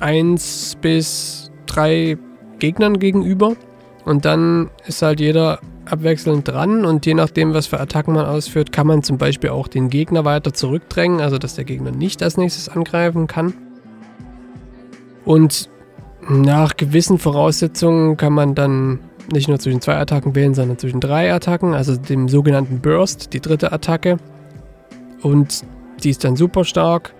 eins 0.00 0.76
bis 0.80 1.50
drei 1.66 2.18
Gegnern 2.58 2.98
gegenüber. 2.98 3.56
Und 4.04 4.24
dann 4.24 4.70
ist 4.86 5.02
halt 5.02 5.20
jeder 5.20 5.60
abwechselnd 5.86 6.48
dran 6.48 6.84
und 6.84 7.06
je 7.06 7.14
nachdem, 7.14 7.54
was 7.54 7.66
für 7.66 7.80
Attacken 7.80 8.14
man 8.14 8.26
ausführt, 8.26 8.72
kann 8.72 8.86
man 8.86 9.02
zum 9.02 9.18
Beispiel 9.18 9.50
auch 9.50 9.68
den 9.68 9.88
Gegner 9.88 10.24
weiter 10.24 10.52
zurückdrängen, 10.52 11.20
also 11.20 11.38
dass 11.38 11.54
der 11.54 11.64
Gegner 11.64 11.90
nicht 11.90 12.22
als 12.22 12.36
nächstes 12.36 12.68
angreifen 12.68 13.26
kann. 13.26 13.54
Und 15.24 15.70
nach 16.28 16.76
gewissen 16.76 17.18
Voraussetzungen 17.18 18.16
kann 18.16 18.32
man 18.32 18.54
dann 18.54 19.00
nicht 19.32 19.48
nur 19.48 19.58
zwischen 19.58 19.80
zwei 19.80 19.96
Attacken 19.96 20.34
wählen, 20.34 20.54
sondern 20.54 20.78
zwischen 20.78 21.00
drei 21.00 21.32
Attacken, 21.32 21.74
also 21.74 21.96
dem 21.96 22.28
sogenannten 22.28 22.80
Burst, 22.80 23.32
die 23.32 23.40
dritte 23.40 23.72
Attacke. 23.72 24.18
Und 25.22 25.64
die 26.02 26.10
ist 26.10 26.24
dann 26.24 26.36
super 26.36 26.64
stark. 26.64 27.14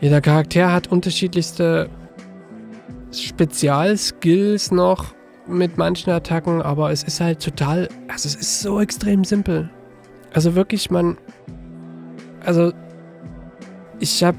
Jeder 0.00 0.22
Charakter 0.22 0.72
hat 0.72 0.88
unterschiedlichste 0.88 1.90
Spezialskills 3.12 4.70
noch 4.70 5.12
mit 5.50 5.78
manchen 5.78 6.10
Attacken, 6.10 6.62
aber 6.62 6.90
es 6.90 7.02
ist 7.02 7.20
halt 7.20 7.42
total, 7.42 7.88
also 8.08 8.28
es 8.28 8.34
ist 8.34 8.60
so 8.60 8.80
extrem 8.80 9.24
simpel. 9.24 9.70
Also 10.32 10.54
wirklich, 10.54 10.90
man, 10.90 11.18
also 12.44 12.72
ich 13.98 14.22
hab, 14.24 14.34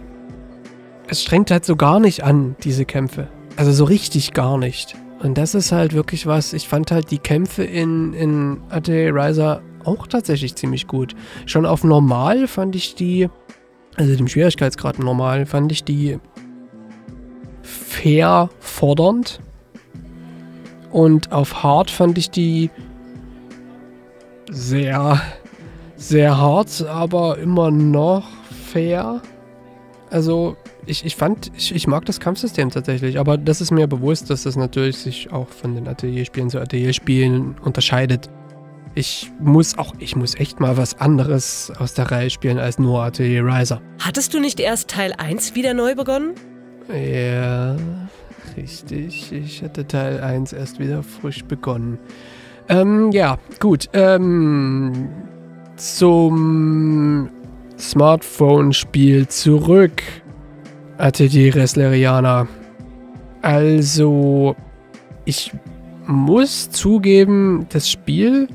es 1.08 1.22
strengt 1.22 1.52
halt 1.52 1.66
so 1.66 1.76
gar 1.76 2.00
nicht 2.00 2.24
an, 2.24 2.56
diese 2.64 2.86
Kämpfe. 2.86 3.28
Also 3.58 3.72
so 3.72 3.84
richtig 3.84 4.34
gar 4.34 4.58
nicht. 4.58 4.96
Und 5.20 5.38
das 5.38 5.54
ist 5.54 5.72
halt 5.72 5.94
wirklich 5.94 6.26
was, 6.26 6.54
ich 6.54 6.68
fand 6.68 6.92
halt 6.92 7.12
die 7.12 7.20
Kämpfe 7.20 7.64
in, 7.64 8.14
in 8.14 8.62
Atelier 8.70 9.14
Riser 9.14 9.62
auch 9.84 10.08
tatsächlich 10.08 10.56
ziemlich 10.56 10.88
gut. 10.88 11.16
Schon 11.46 11.66
auf 11.66 11.84
normal 11.84 12.48
fand 12.48 12.76
ich 12.76 12.96
die 12.96 13.30
also 13.96 14.16
dem 14.16 14.28
Schwierigkeitsgrad 14.28 15.00
normal, 15.00 15.46
fand 15.46 15.72
ich 15.72 15.84
die 15.84 16.18
fair 17.62 18.50
fordernd. 18.60 19.42
Und 20.92 21.32
auf 21.32 21.64
hart 21.64 21.90
fand 21.90 22.18
ich 22.18 22.30
die 22.30 22.70
sehr, 24.50 25.22
sehr 25.96 26.38
hart, 26.38 26.86
aber 26.88 27.38
immer 27.38 27.72
noch 27.72 28.28
fair. 28.72 29.22
Also 30.10 30.58
ich, 30.86 31.06
ich 31.06 31.16
fand, 31.16 31.52
ich, 31.56 31.74
ich 31.74 31.88
mag 31.88 32.06
das 32.06 32.20
Kampfsystem 32.20 32.70
tatsächlich, 32.70 33.18
aber 33.18 33.38
das 33.38 33.62
ist 33.62 33.72
mir 33.72 33.88
bewusst, 33.88 34.30
dass 34.30 34.44
das 34.44 34.58
natürlich 34.58 34.98
sich 34.98 35.32
auch 35.32 35.48
von 35.48 35.76
den 35.76 35.88
Atelierspielen 35.88 36.50
zu 36.50 36.60
Atelierspielen 36.60 37.56
unterscheidet 37.64 38.30
ich 38.96 39.32
muss 39.40 39.78
auch, 39.78 39.94
ich 40.00 40.16
muss 40.16 40.36
echt 40.36 40.60
mal 40.60 40.78
was 40.78 41.00
anderes 41.00 41.72
aus 41.80 41.94
der 41.94 42.12
Reihe 42.12 42.30
spielen 42.30 42.60
als 42.60 42.78
nur 42.78 43.04
Atelier 43.04 43.46
Riser. 43.46 43.82
Hattest 44.00 44.34
du 44.34 44.40
nicht 44.40 44.60
erst 44.60 44.90
Teil 44.90 45.14
1 45.18 45.56
wieder 45.56 45.74
neu 45.74 45.96
begonnen? 45.96 46.34
Ja, 46.90 47.78
richtig. 48.58 49.32
Ich 49.32 49.64
hatte 49.64 49.88
Teil 49.88 50.22
1 50.22 50.54
erst 50.54 50.80
wieder 50.80 51.04
frisch 51.04 51.44
begonnen. 51.46 52.00
Ähm, 52.70 53.12
ja, 53.12 53.38
gut. 53.60 53.90
Ähm, 53.94 55.10
zum 55.76 57.30
Smartphone-Spiel 57.78 59.28
zurück. 59.28 60.04
Atelier 60.98 61.56
Resleriana. 61.56 62.48
Also, 63.42 64.56
ich 65.26 65.52
muss 66.06 66.70
zugeben, 66.70 67.66
das 67.70 67.90
Spiel 67.90 68.48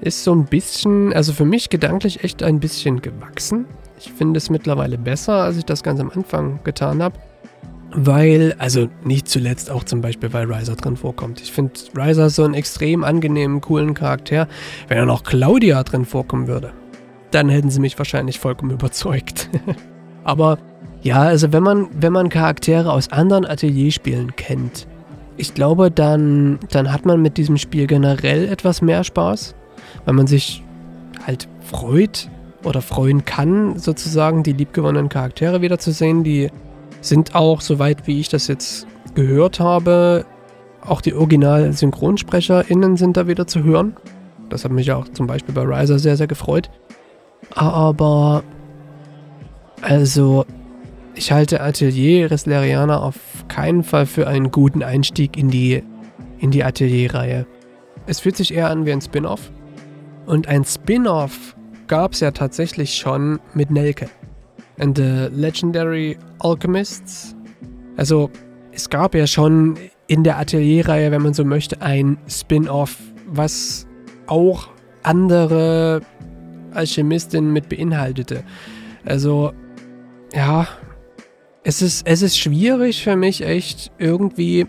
ist 0.00 0.24
so 0.24 0.34
ein 0.34 0.44
bisschen, 0.44 1.12
also 1.12 1.32
für 1.32 1.44
mich 1.44 1.70
gedanklich 1.70 2.22
echt 2.22 2.42
ein 2.42 2.60
bisschen 2.60 3.00
gewachsen. 3.00 3.66
Ich 3.98 4.12
finde 4.12 4.38
es 4.38 4.50
mittlerweile 4.50 4.98
besser, 4.98 5.42
als 5.44 5.56
ich 5.56 5.64
das 5.64 5.82
ganz 5.82 6.00
am 6.00 6.10
Anfang 6.10 6.60
getan 6.64 7.02
habe. 7.02 7.18
Weil, 7.98 8.54
also 8.58 8.88
nicht 9.04 9.28
zuletzt 9.28 9.70
auch 9.70 9.82
zum 9.82 10.02
Beispiel, 10.02 10.32
weil 10.32 10.52
Riser 10.52 10.76
drin 10.76 10.96
vorkommt. 10.96 11.40
Ich 11.40 11.50
finde 11.50 11.72
Riser 11.96 12.28
so 12.30 12.44
einen 12.44 12.54
extrem 12.54 13.04
angenehmen, 13.04 13.60
coolen 13.60 13.94
Charakter. 13.94 14.48
Wenn 14.88 14.98
er 14.98 15.06
noch 15.06 15.24
Claudia 15.24 15.82
drin 15.82 16.04
vorkommen 16.04 16.46
würde, 16.46 16.72
dann 17.30 17.48
hätten 17.48 17.70
sie 17.70 17.80
mich 17.80 17.96
wahrscheinlich 17.98 18.38
vollkommen 18.38 18.70
überzeugt. 18.72 19.48
Aber 20.24 20.58
ja, 21.02 21.22
also 21.22 21.52
wenn 21.52 21.62
man, 21.62 21.88
wenn 21.98 22.12
man 22.12 22.28
Charaktere 22.28 22.92
aus 22.92 23.10
anderen 23.10 23.46
Atelierspielen 23.46 24.36
kennt, 24.36 24.86
ich 25.38 25.54
glaube, 25.54 25.90
dann, 25.90 26.58
dann 26.70 26.92
hat 26.92 27.06
man 27.06 27.20
mit 27.22 27.36
diesem 27.36 27.58
Spiel 27.58 27.86
generell 27.86 28.48
etwas 28.48 28.82
mehr 28.82 29.04
Spaß 29.04 29.54
weil 30.06 30.14
man 30.14 30.26
sich 30.26 30.62
halt 31.26 31.48
freut 31.60 32.30
oder 32.64 32.80
freuen 32.80 33.24
kann, 33.24 33.78
sozusagen 33.78 34.42
die 34.42 34.52
liebgewonnenen 34.52 35.08
Charaktere 35.08 35.60
wiederzusehen. 35.62 36.24
Die 36.24 36.50
sind 37.00 37.34
auch, 37.34 37.60
soweit 37.60 38.06
wie 38.06 38.20
ich 38.20 38.28
das 38.28 38.48
jetzt 38.48 38.86
gehört 39.14 39.60
habe, 39.60 40.26
auch 40.80 41.00
die 41.00 41.14
Original-SynchronsprecherInnen 41.14 42.96
sind 42.96 43.16
da 43.16 43.26
wieder 43.26 43.46
zu 43.46 43.64
hören. 43.64 43.96
Das 44.48 44.64
hat 44.64 44.72
mich 44.72 44.92
auch 44.92 45.08
zum 45.08 45.26
Beispiel 45.26 45.54
bei 45.54 45.62
Riser 45.62 45.98
sehr, 45.98 46.16
sehr 46.16 46.26
gefreut. 46.26 46.70
Aber, 47.54 48.44
also, 49.80 50.44
ich 51.14 51.32
halte 51.32 51.60
Atelier 51.60 52.30
Resleriana 52.30 53.00
auf 53.00 53.16
keinen 53.48 53.82
Fall 53.82 54.06
für 54.06 54.28
einen 54.28 54.50
guten 54.50 54.82
Einstieg 54.82 55.36
in 55.36 55.50
die, 55.50 55.82
in 56.38 56.50
die 56.50 56.62
Atelier-Reihe. 56.62 57.46
Es 58.06 58.20
fühlt 58.20 58.36
sich 58.36 58.54
eher 58.54 58.70
an 58.70 58.86
wie 58.86 58.92
ein 58.92 59.00
Spin-off. 59.00 59.50
Und 60.26 60.48
ein 60.48 60.64
Spin-off 60.64 61.56
gab 61.88 62.12
es 62.12 62.20
ja 62.20 62.30
tatsächlich 62.30 62.94
schon 62.96 63.40
mit 63.54 63.70
Nelke. 63.70 64.08
And 64.78 64.96
the 64.96 65.28
Legendary 65.32 66.18
Alchemists. 66.40 67.34
Also 67.96 68.30
es 68.72 68.90
gab 68.90 69.14
ja 69.14 69.26
schon 69.26 69.76
in 70.06 70.22
der 70.22 70.38
Atelierreihe, 70.38 71.10
wenn 71.10 71.22
man 71.22 71.34
so 71.34 71.44
möchte, 71.44 71.80
ein 71.80 72.18
Spin-off, 72.28 72.98
was 73.26 73.86
auch 74.26 74.68
andere 75.02 76.02
Alchemistinnen 76.72 77.52
mit 77.52 77.68
beinhaltete. 77.68 78.44
Also, 79.04 79.52
ja, 80.34 80.68
es 81.64 81.80
ist, 81.80 82.06
es 82.06 82.22
ist 82.22 82.38
schwierig 82.38 83.02
für 83.02 83.16
mich 83.16 83.42
echt 83.42 83.90
irgendwie 83.98 84.66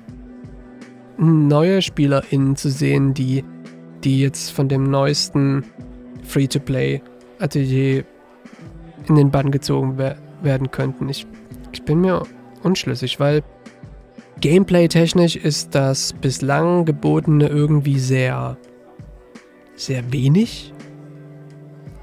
neue 1.17 1.81
SpielerInnen 1.81 2.55
zu 2.55 2.69
sehen, 2.69 3.13
die 3.13 3.43
die 4.03 4.21
jetzt 4.21 4.51
von 4.51 4.67
dem 4.69 4.83
neuesten 4.89 5.63
Free-to-Play-Atelier 6.23 8.05
in 9.09 9.15
den 9.15 9.31
Bann 9.31 9.51
gezogen 9.51 9.93
wer 9.97 10.17
werden 10.41 10.71
könnten. 10.71 11.09
Ich, 11.09 11.25
ich 11.71 11.83
bin 11.83 12.01
mir 12.01 12.23
unschlüssig, 12.63 13.19
weil 13.19 13.43
Gameplay-technisch 14.39 15.35
ist 15.35 15.73
das 15.73 16.13
bislang 16.13 16.85
gebotene 16.85 17.47
irgendwie 17.47 17.97
sehr, 17.97 18.57
sehr 19.75 20.11
wenig. 20.11 20.73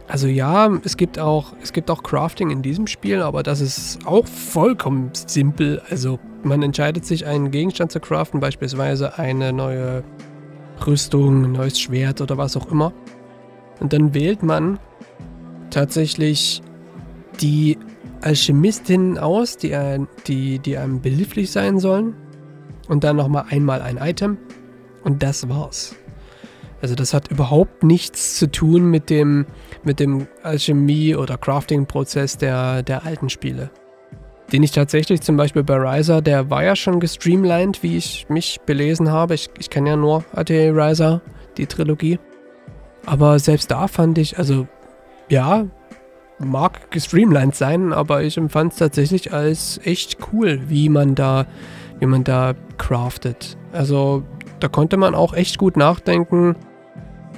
Also 0.09 0.27
ja, 0.27 0.69
es 0.85 0.97
gibt 0.97 1.19
auch, 1.19 1.55
es 1.63 1.73
gibt 1.73 1.91
auch 1.91 2.03
Crafting 2.03 2.51
in 2.51 2.61
diesem 2.61 2.87
Spiel, 2.87 3.23
aber 3.23 3.43
das 3.43 3.61
ist 3.61 4.07
auch 4.07 4.27
vollkommen 4.27 5.11
simpel. 5.13 5.81
Also 5.89 6.19
man 6.43 6.63
entscheidet 6.63 7.07
sich, 7.07 7.25
einen 7.25 7.51
Gegenstand 7.51 7.91
zu 7.91 8.01
craften, 8.01 8.41
beispielsweise 8.41 9.19
eine 9.19 9.53
neue 9.53 10.05
Rüstung, 10.87 11.45
ein 11.45 11.53
neues 11.53 11.81
Schwert 11.81 12.21
oder 12.21 12.37
was 12.37 12.57
auch 12.57 12.71
immer. 12.71 12.93
Und 13.81 13.93
dann 13.93 14.13
wählt 14.13 14.43
man 14.43 14.79
tatsächlich 15.71 16.63
die 17.41 17.79
Alchemistinnen 18.23 19.19
aus, 19.19 19.57
die, 19.57 19.77
die, 20.27 20.59
die 20.59 20.79
einem 20.79 21.01
behilflich 21.01 21.51
sein 21.51 21.79
sollen. 21.79 22.15
Und 22.89 23.05
dann 23.05 23.17
nochmal 23.17 23.47
einmal 23.49 23.81
ein 23.81 23.97
Item. 23.97 24.37
Und 25.05 25.23
das 25.23 25.49
war's. 25.49 25.95
Also 26.83 26.95
das 26.95 27.15
hat 27.15 27.31
überhaupt 27.31 27.83
nichts 27.83 28.37
zu 28.37 28.51
tun 28.51 28.91
mit 28.91 29.09
dem, 29.09 29.47
mit 29.85 30.01
dem 30.01 30.27
Alchemie- 30.43 31.17
oder 31.17 31.39
Crafting-Prozess 31.39 32.37
der, 32.37 32.83
der 32.83 33.07
alten 33.07 33.31
Spiele. 33.31 33.71
Den 34.53 34.63
ich 34.63 34.73
tatsächlich 34.73 35.23
zum 35.23 35.39
Beispiel 35.39 35.63
bei 35.63 35.77
Riser, 35.77 36.21
der 36.21 36.51
war 36.51 36.63
ja 36.63 36.77
schon 36.77 37.01
gestreamlined, 37.01 37.83
wie 37.83 37.97
ich 37.97 38.27
mich 38.29 38.61
belesen 38.67 39.11
habe. 39.11 39.35
Ich, 39.35 39.49
ich 39.59 39.71
kenne 39.71 39.91
ja 39.91 39.97
nur 39.97 40.25
Atelier 40.35 40.77
Riser, 40.77 41.23
die 41.57 41.67
Trilogie. 41.67 42.19
Aber 43.07 43.39
selbst 43.39 43.71
da 43.71 43.89
fand 43.89 44.19
ich, 44.19 44.39
also 44.39 44.67
ja, 45.31 45.65
mag 46.39 46.91
gestreamlined 46.91 47.55
sein, 47.55 47.93
aber 47.93 48.23
ich 48.23 48.37
empfand 48.37 48.73
es 48.73 48.79
tatsächlich 48.79 49.33
als 49.33 49.81
echt 49.85 50.19
cool, 50.33 50.61
wie 50.69 50.89
man 50.89 51.15
da, 51.15 51.47
wie 52.01 52.07
man 52.07 52.25
da 52.25 52.55
craftet. 52.79 53.57
Also 53.73 54.23
da 54.61 54.69
konnte 54.69 54.97
man 54.97 55.15
auch 55.15 55.35
echt 55.35 55.59
gut 55.59 55.77
nachdenken, 55.77 56.57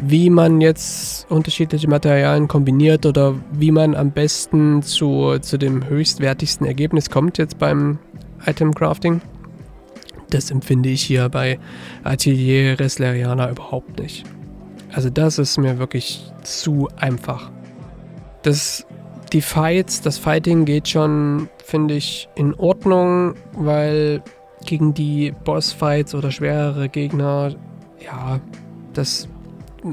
wie 0.01 0.31
man 0.31 0.61
jetzt 0.61 1.31
unterschiedliche 1.31 1.89
Materialien 1.89 2.49
kombiniert 2.49 3.07
oder 3.07 3.35
wie 3.53 3.71
man 3.71 3.95
am 3.95 4.11
besten 4.11 4.83
zu, 4.83 5.39
zu 5.41 5.59
dem 5.59 5.89
höchstwertigsten 5.89 6.67
Ergebnis 6.67 7.11
kommt 7.11 7.39
jetzt 7.39 7.59
beim 7.59 7.99
Item 8.45 8.75
Crafting. 8.75 9.21
Das 10.31 10.51
empfinde 10.51 10.89
ich 10.89 11.03
hier 11.03 11.29
bei 11.29 11.59
Atelier 12.05 12.79
Resleriana 12.79 13.51
überhaupt 13.51 13.99
nicht. 13.99 14.25
Also 14.93 15.11
das 15.11 15.39
ist 15.39 15.59
mir 15.59 15.79
wirklich 15.79 16.33
zu 16.43 16.89
einfach. 16.97 17.51
Das, 18.47 18.87
die 19.33 19.41
Fights, 19.41 20.03
das 20.03 20.19
Fighting 20.19 20.67
geht 20.67 20.87
schon, 20.87 21.49
finde 21.65 21.95
ich, 21.95 22.29
in 22.37 22.55
Ordnung, 22.55 23.35
weil 23.55 24.23
gegen 24.65 24.95
die 24.95 25.35
Bossfights 25.43 26.15
oder 26.15 26.31
schwerere 26.31 26.89
Gegner, 26.89 27.57
ja, 27.99 28.39
das, 28.93 29.29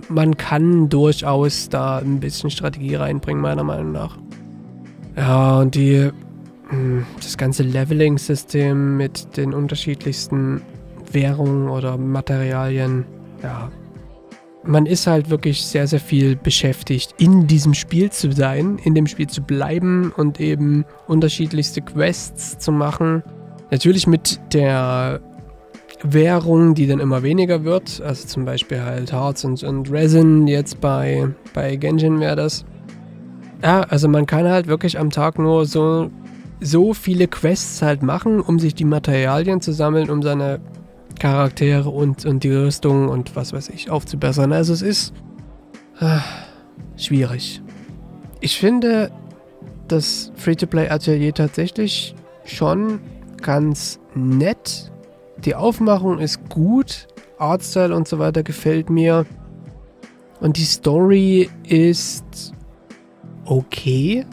man 0.08 0.38
kann 0.38 0.88
durchaus 0.88 1.68
da 1.70 1.98
ein 1.98 2.20
bisschen 2.20 2.52
Strategie 2.52 2.94
reinbringen, 2.94 3.42
meiner 3.42 3.64
Meinung 3.64 3.92
nach. 3.92 4.20
Ja, 5.18 5.62
und 5.62 5.74
die, 5.74 6.12
hm, 6.70 7.08
das 7.16 7.36
ganze 7.38 7.64
Leveling-System 7.64 8.98
mit 8.98 9.36
den 9.36 9.56
unterschiedlichsten 9.56 10.62
Währungen 11.12 11.70
oder 11.70 11.98
Materialien, 11.98 13.06
ja, 13.42 13.72
man 14.66 14.86
ist 14.86 15.08
halt 15.08 15.30
wirklich 15.30 15.66
sehr, 15.66 15.88
sehr 15.88 16.00
viel 16.00 16.36
beschäftigt, 16.36 17.16
in 17.18 17.48
diesem 17.48 17.74
Spiel 17.74 18.12
zu 18.12 18.32
sein, 18.32 18.80
in 18.84 18.96
dem 18.96 19.08
Spiel 19.08 19.28
zu 19.28 19.42
bleiben 19.42 20.14
und 20.16 20.40
eben 20.40 20.86
unterschiedlichste 21.08 21.82
Quests 21.82 22.58
zu 22.58 22.72
machen. 22.72 23.24
Natürlich 23.72 24.08
mit 24.08 24.40
der 24.54 25.22
Währung, 26.04 26.76
die 26.76 26.88
dann 26.88 27.00
immer 27.00 27.24
weniger 27.24 27.64
wird. 27.64 28.02
Also 28.02 28.28
zum 28.28 28.46
Beispiel 28.46 28.82
halt 28.82 29.12
Hearts 29.12 29.46
und, 29.46 29.64
und 29.64 29.92
Resin, 29.92 30.48
jetzt 30.48 30.80
bei, 30.82 31.30
bei 31.54 31.76
Genshin 31.76 32.20
wäre 32.20 32.36
das. 32.36 32.66
Ja, 33.62 33.82
also 33.82 34.08
man 34.10 34.26
kann 34.26 34.48
halt 34.48 34.68
wirklich 34.68 35.00
am 35.00 35.10
Tag 35.10 35.40
nur 35.40 35.66
so, 35.66 36.10
so 36.60 36.94
viele 36.94 37.28
Quests 37.28 37.82
halt 37.82 38.04
machen, 38.04 38.42
um 38.42 38.60
sich 38.60 38.76
die 38.76 38.86
Materialien 38.86 39.62
zu 39.62 39.72
sammeln, 39.72 40.10
um 40.10 40.22
seine 40.22 40.60
Charaktere 41.24 41.90
und, 41.90 42.26
und 42.26 42.44
die 42.44 42.52
Rüstung 42.52 43.08
und 43.08 43.34
was 43.38 43.54
weiß 43.54 43.70
ich 43.70 43.90
aufzubessern. 43.90 44.52
Also 44.52 44.74
es 44.74 44.82
ist 44.82 45.14
äh, 46.02 46.18
schwierig. 46.98 47.62
Ich 48.42 48.60
finde 48.60 49.10
das 49.88 50.34
Free-to-Play-Atelier 50.36 51.34
tatsächlich 51.34 52.14
schon 52.44 53.00
ganz 53.42 54.02
nett. 54.14 54.92
Die 55.46 55.56
Aufmachung 55.56 56.20
ist 56.20 56.50
gut, 56.50 57.08
Artstyle 57.38 57.96
und 57.96 58.06
so 58.06 58.20
weiter 58.20 58.44
gefällt 58.44 58.90
mir. 58.90 59.26
Und 60.42 60.58
die 60.58 60.66
Story 60.66 61.50
ist 61.66 62.54
okay. 63.46 64.26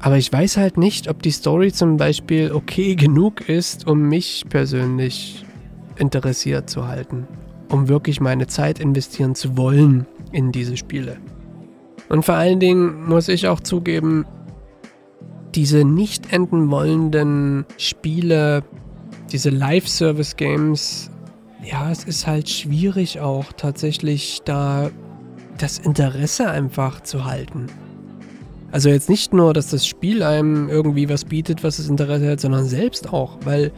Aber 0.00 0.18
ich 0.18 0.30
weiß 0.30 0.58
halt 0.58 0.76
nicht, 0.76 1.08
ob 1.08 1.22
die 1.22 1.30
Story 1.30 1.72
zum 1.72 1.96
Beispiel 1.96 2.52
okay 2.52 2.94
genug 2.94 3.48
ist, 3.48 3.86
um 3.86 4.02
mich 4.02 4.44
persönlich 4.50 5.46
interessiert 5.96 6.68
zu 6.68 6.86
halten, 6.86 7.26
um 7.70 7.88
wirklich 7.88 8.20
meine 8.20 8.46
Zeit 8.46 8.78
investieren 8.78 9.34
zu 9.34 9.56
wollen 9.56 10.06
in 10.32 10.52
diese 10.52 10.76
Spiele. 10.76 11.16
Und 12.08 12.24
vor 12.24 12.34
allen 12.34 12.60
Dingen 12.60 13.06
muss 13.06 13.28
ich 13.28 13.48
auch 13.48 13.60
zugeben, 13.60 14.26
diese 15.54 15.84
nicht 15.84 16.32
enden 16.32 16.70
wollenden 16.70 17.64
Spiele, 17.78 18.64
diese 19.32 19.50
Live-Service-Games, 19.50 21.10
ja, 21.64 21.90
es 21.90 22.04
ist 22.04 22.26
halt 22.26 22.48
schwierig 22.48 23.20
auch 23.20 23.52
tatsächlich 23.52 24.40
da 24.44 24.90
das 25.58 25.78
Interesse 25.78 26.50
einfach 26.50 27.00
zu 27.00 27.24
halten. 27.24 27.66
Also 28.72 28.88
jetzt 28.88 29.08
nicht 29.08 29.32
nur, 29.32 29.54
dass 29.54 29.70
das 29.70 29.86
Spiel 29.86 30.22
einem 30.24 30.68
irgendwie 30.68 31.08
was 31.08 31.24
bietet, 31.24 31.62
was 31.62 31.76
das 31.76 31.88
Interesse 31.88 32.28
hat, 32.32 32.40
sondern 32.40 32.64
selbst 32.64 33.12
auch, 33.12 33.38
weil 33.44 33.70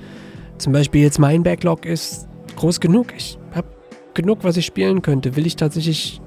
zum 0.59 0.73
Beispiel 0.73 1.03
jetzt 1.03 1.19
mein 1.19 1.43
Backlog 1.43 1.85
ist 1.87 2.27
groß 2.57 2.81
genug. 2.81 3.15
Ich 3.17 3.39
habe 3.55 3.69
genug, 4.15 4.39
was 4.43 4.57
ich 4.57 4.67
spielen 4.67 5.03
könnte. 5.03 5.37
Will 5.37 5.47
ich 5.47 5.57
tatsächlich 5.57 6.21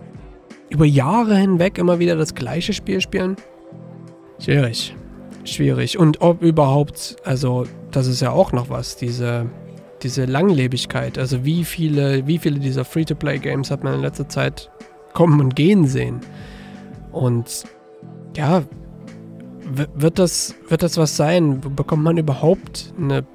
über 0.70 0.86
Jahre 0.86 1.36
hinweg 1.36 1.78
immer 1.78 2.00
wieder 2.00 2.16
das 2.16 2.36
gleiche 2.36 2.74
Spiel 2.74 3.02
spielen? 3.02 3.36
Schwierig. 4.40 4.96
Schwierig. 5.44 5.98
Und 5.98 6.22
ob 6.22 6.42
überhaupt, 6.42 7.18
also 7.24 7.66
das 7.92 8.08
ist 8.08 8.22
ja 8.22 8.32
auch 8.32 8.52
noch 8.52 8.70
was, 8.70 8.96
diese, 8.96 9.48
diese 10.04 10.26
Langlebigkeit. 10.26 11.18
Also 11.18 11.44
wie 11.44 11.64
viele, 11.64 12.28
wie 12.28 12.38
viele 12.38 12.60
dieser 12.60 12.86
Free-to-Play-Games 12.86 13.72
hat 13.72 13.84
man 13.84 13.96
in 13.96 14.02
letzter 14.02 14.30
Zeit 14.30 14.70
kommen 15.14 15.40
und 15.40 15.56
gehen 15.56 15.88
sehen. 15.88 16.20
Und 17.12 17.64
ja, 18.38 18.64
wird 19.72 20.20
das, 20.20 20.56
wird 20.68 20.84
das 20.84 20.98
was 20.98 21.18
sein? 21.18 21.62
Bekommt 21.76 22.04
man 22.04 22.18
überhaupt 22.18 22.94
eine 22.98 23.26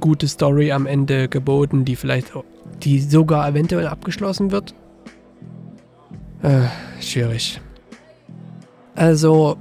gute 0.00 0.28
Story 0.28 0.72
am 0.72 0.86
Ende 0.86 1.28
geboten, 1.28 1.84
die 1.84 1.96
vielleicht, 1.96 2.32
die 2.82 3.00
sogar 3.00 3.48
eventuell 3.48 3.86
abgeschlossen 3.86 4.50
wird? 4.50 4.74
Äh, 6.42 6.62
schwierig. 7.00 7.60
Also, 8.94 9.56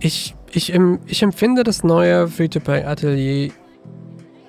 ich, 0.00 0.34
ich, 0.52 0.72
ich 1.06 1.22
empfinde 1.22 1.64
das 1.64 1.84
neue 1.84 2.28
Free-to-Play-Atelier 2.28 3.52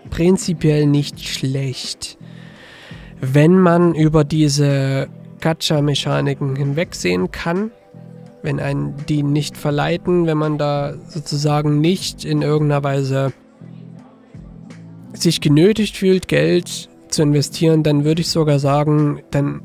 prinzipiell 0.09 0.85
nicht 0.85 1.23
schlecht. 1.23 2.17
Wenn 3.19 3.57
man 3.57 3.95
über 3.95 4.23
diese 4.23 5.07
Gacha-Mechaniken 5.39 6.55
hinwegsehen 6.55 7.31
kann, 7.31 7.71
wenn 8.43 8.59
einen 8.59 8.95
die 9.07 9.23
nicht 9.23 9.57
verleiten, 9.57 10.27
wenn 10.27 10.37
man 10.37 10.57
da 10.57 10.93
sozusagen 11.07 11.79
nicht 11.81 12.25
in 12.25 12.41
irgendeiner 12.41 12.83
Weise 12.83 13.33
sich 15.13 15.41
genötigt 15.41 15.97
fühlt, 15.97 16.27
Geld 16.27 16.89
zu 17.09 17.21
investieren, 17.21 17.83
dann 17.83 18.03
würde 18.03 18.21
ich 18.21 18.29
sogar 18.29 18.59
sagen, 18.59 19.21
dann 19.31 19.61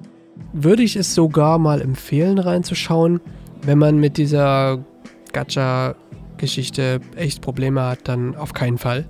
würde 0.53 0.83
ich 0.83 0.97
es 0.97 1.15
sogar 1.15 1.59
mal 1.59 1.81
empfehlen, 1.81 2.39
reinzuschauen. 2.39 3.21
Wenn 3.63 3.79
man 3.79 3.99
mit 3.99 4.17
dieser 4.17 4.85
Gacha-Geschichte 5.33 7.01
echt 7.17 7.41
Probleme 7.43 7.83
hat, 7.83 8.01
dann 8.05 8.37
auf 8.37 8.53
keinen 8.53 8.79
Fall. 8.79 9.07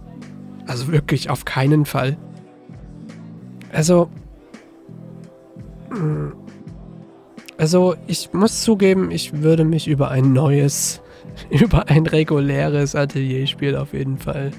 Also 0.66 0.90
wirklich 0.92 1.30
auf 1.30 1.44
keinen 1.44 1.84
Fall. 1.84 2.16
Also. 3.72 4.08
Mm, 5.90 6.32
also, 7.56 7.96
ich 8.06 8.32
muss 8.32 8.62
zugeben, 8.62 9.10
ich 9.10 9.42
würde 9.42 9.64
mich 9.64 9.88
über 9.88 10.10
ein 10.10 10.32
neues, 10.32 11.00
über 11.50 11.88
ein 11.88 12.06
reguläres 12.06 12.94
Atelierspiel 12.94 13.74
auf 13.76 13.92
jeden 13.92 14.18
Fall 14.18 14.52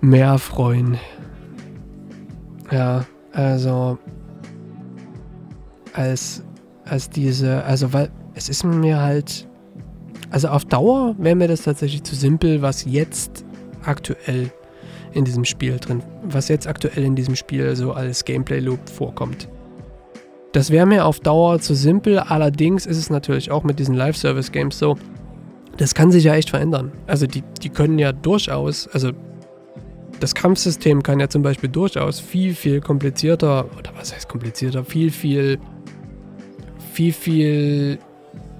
mehr 0.00 0.38
freuen. 0.38 0.98
Ja, 2.70 3.06
also 3.32 3.98
als, 5.94 6.44
als 6.84 7.10
diese, 7.10 7.64
also 7.64 7.92
weil 7.92 8.10
es 8.34 8.48
ist 8.48 8.64
mir 8.64 9.00
halt, 9.00 9.48
also 10.30 10.48
auf 10.48 10.64
Dauer 10.64 11.14
wäre 11.18 11.34
mir 11.34 11.48
das 11.48 11.62
tatsächlich 11.62 12.02
zu 12.04 12.14
simpel, 12.14 12.62
was 12.62 12.84
jetzt 12.84 13.44
aktuell 13.84 14.50
in 15.12 15.24
diesem 15.24 15.44
Spiel 15.44 15.78
drin, 15.78 16.02
was 16.22 16.48
jetzt 16.48 16.66
aktuell 16.66 17.04
in 17.04 17.16
diesem 17.16 17.34
Spiel 17.34 17.74
so 17.74 17.92
als 17.92 18.24
Gameplay-Loop 18.24 18.88
vorkommt. 18.88 19.48
Das 20.52 20.70
wäre 20.70 20.86
mir 20.86 21.04
auf 21.04 21.20
Dauer 21.20 21.60
zu 21.60 21.74
simpel, 21.74 22.18
allerdings 22.18 22.86
ist 22.86 22.96
es 22.96 23.10
natürlich 23.10 23.50
auch 23.50 23.64
mit 23.64 23.78
diesen 23.78 23.94
Live-Service-Games 23.94 24.78
so, 24.78 24.96
das 25.76 25.94
kann 25.94 26.10
sich 26.10 26.24
ja 26.24 26.34
echt 26.34 26.50
verändern. 26.50 26.92
Also 27.06 27.26
die, 27.26 27.42
die 27.62 27.68
können 27.68 27.98
ja 27.98 28.12
durchaus, 28.12 28.88
also 28.88 29.12
das 30.20 30.34
Kampfsystem 30.34 31.02
kann 31.02 31.20
ja 31.20 31.28
zum 31.28 31.42
Beispiel 31.42 31.68
durchaus 31.68 32.20
viel, 32.20 32.54
viel 32.54 32.80
komplizierter, 32.80 33.66
oder 33.78 33.92
was 33.96 34.14
heißt 34.14 34.28
komplizierter, 34.28 34.84
viel, 34.84 35.10
viel, 35.10 35.58
viel, 36.92 37.12
viel 37.12 37.98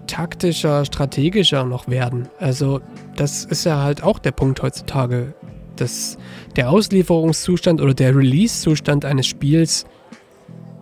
taktischer, 0.06 0.84
strategischer 0.84 1.64
noch 1.64 1.88
werden. 1.88 2.28
Also 2.38 2.80
das 3.16 3.44
ist 3.44 3.64
ja 3.64 3.82
halt 3.82 4.02
auch 4.02 4.18
der 4.18 4.32
Punkt 4.32 4.62
heutzutage, 4.62 5.34
dass 5.76 6.16
der 6.56 6.70
Auslieferungszustand 6.70 7.80
oder 7.80 7.94
der 7.94 8.16
Release-Zustand 8.16 9.04
eines 9.04 9.26
Spiels 9.26 9.86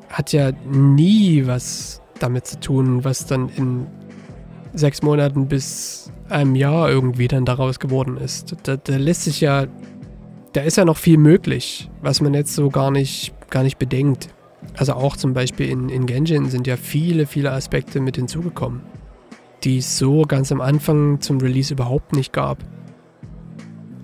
hat 0.09 0.33
ja 0.33 0.53
nie 0.65 1.47
was 1.47 2.01
damit 2.19 2.47
zu 2.47 2.61
tun, 2.61 3.05
was 3.05 3.27
dann 3.27 3.49
in 3.51 3.87
sechs 4.73 5.03
Monaten 5.03 5.49
bis 5.49 6.11
einem 6.29 6.55
Jahr 6.55 6.91
irgendwie 6.91 7.29
dann 7.29 7.45
daraus 7.45 7.79
geworden 7.79 8.17
ist. 8.17 8.57
Da, 8.62 8.77
da 8.77 8.97
lässt 8.97 9.25
sich 9.25 9.41
ja, 9.41 9.67
da 10.57 10.62
ist 10.62 10.79
ja 10.79 10.87
noch 10.87 10.97
viel 10.97 11.19
möglich, 11.19 11.90
was 12.01 12.23
man 12.23 12.33
jetzt 12.33 12.55
so 12.55 12.71
gar 12.71 12.90
nicht, 12.90 13.35
gar 13.51 13.62
nicht 13.62 13.79
bedenkt. 13.79 14.31
Also 14.79 14.95
auch 14.95 15.14
zum 15.19 15.35
Beispiel 15.35 15.69
in, 15.69 15.90
in 15.90 16.07
Genshin 16.07 16.49
sind 16.49 16.66
ja 16.66 16.79
viele, 16.79 17.27
viele 17.27 17.53
Aspekte 17.53 18.01
mit 18.01 18.16
hinzugekommen, 18.16 18.81
die 19.64 19.79
es 19.79 19.99
so 19.99 20.23
ganz 20.23 20.51
am 20.51 20.62
Anfang 20.62 21.21
zum 21.21 21.38
Release 21.42 21.75
überhaupt 21.75 22.14
nicht 22.14 22.33
gab. 22.33 22.57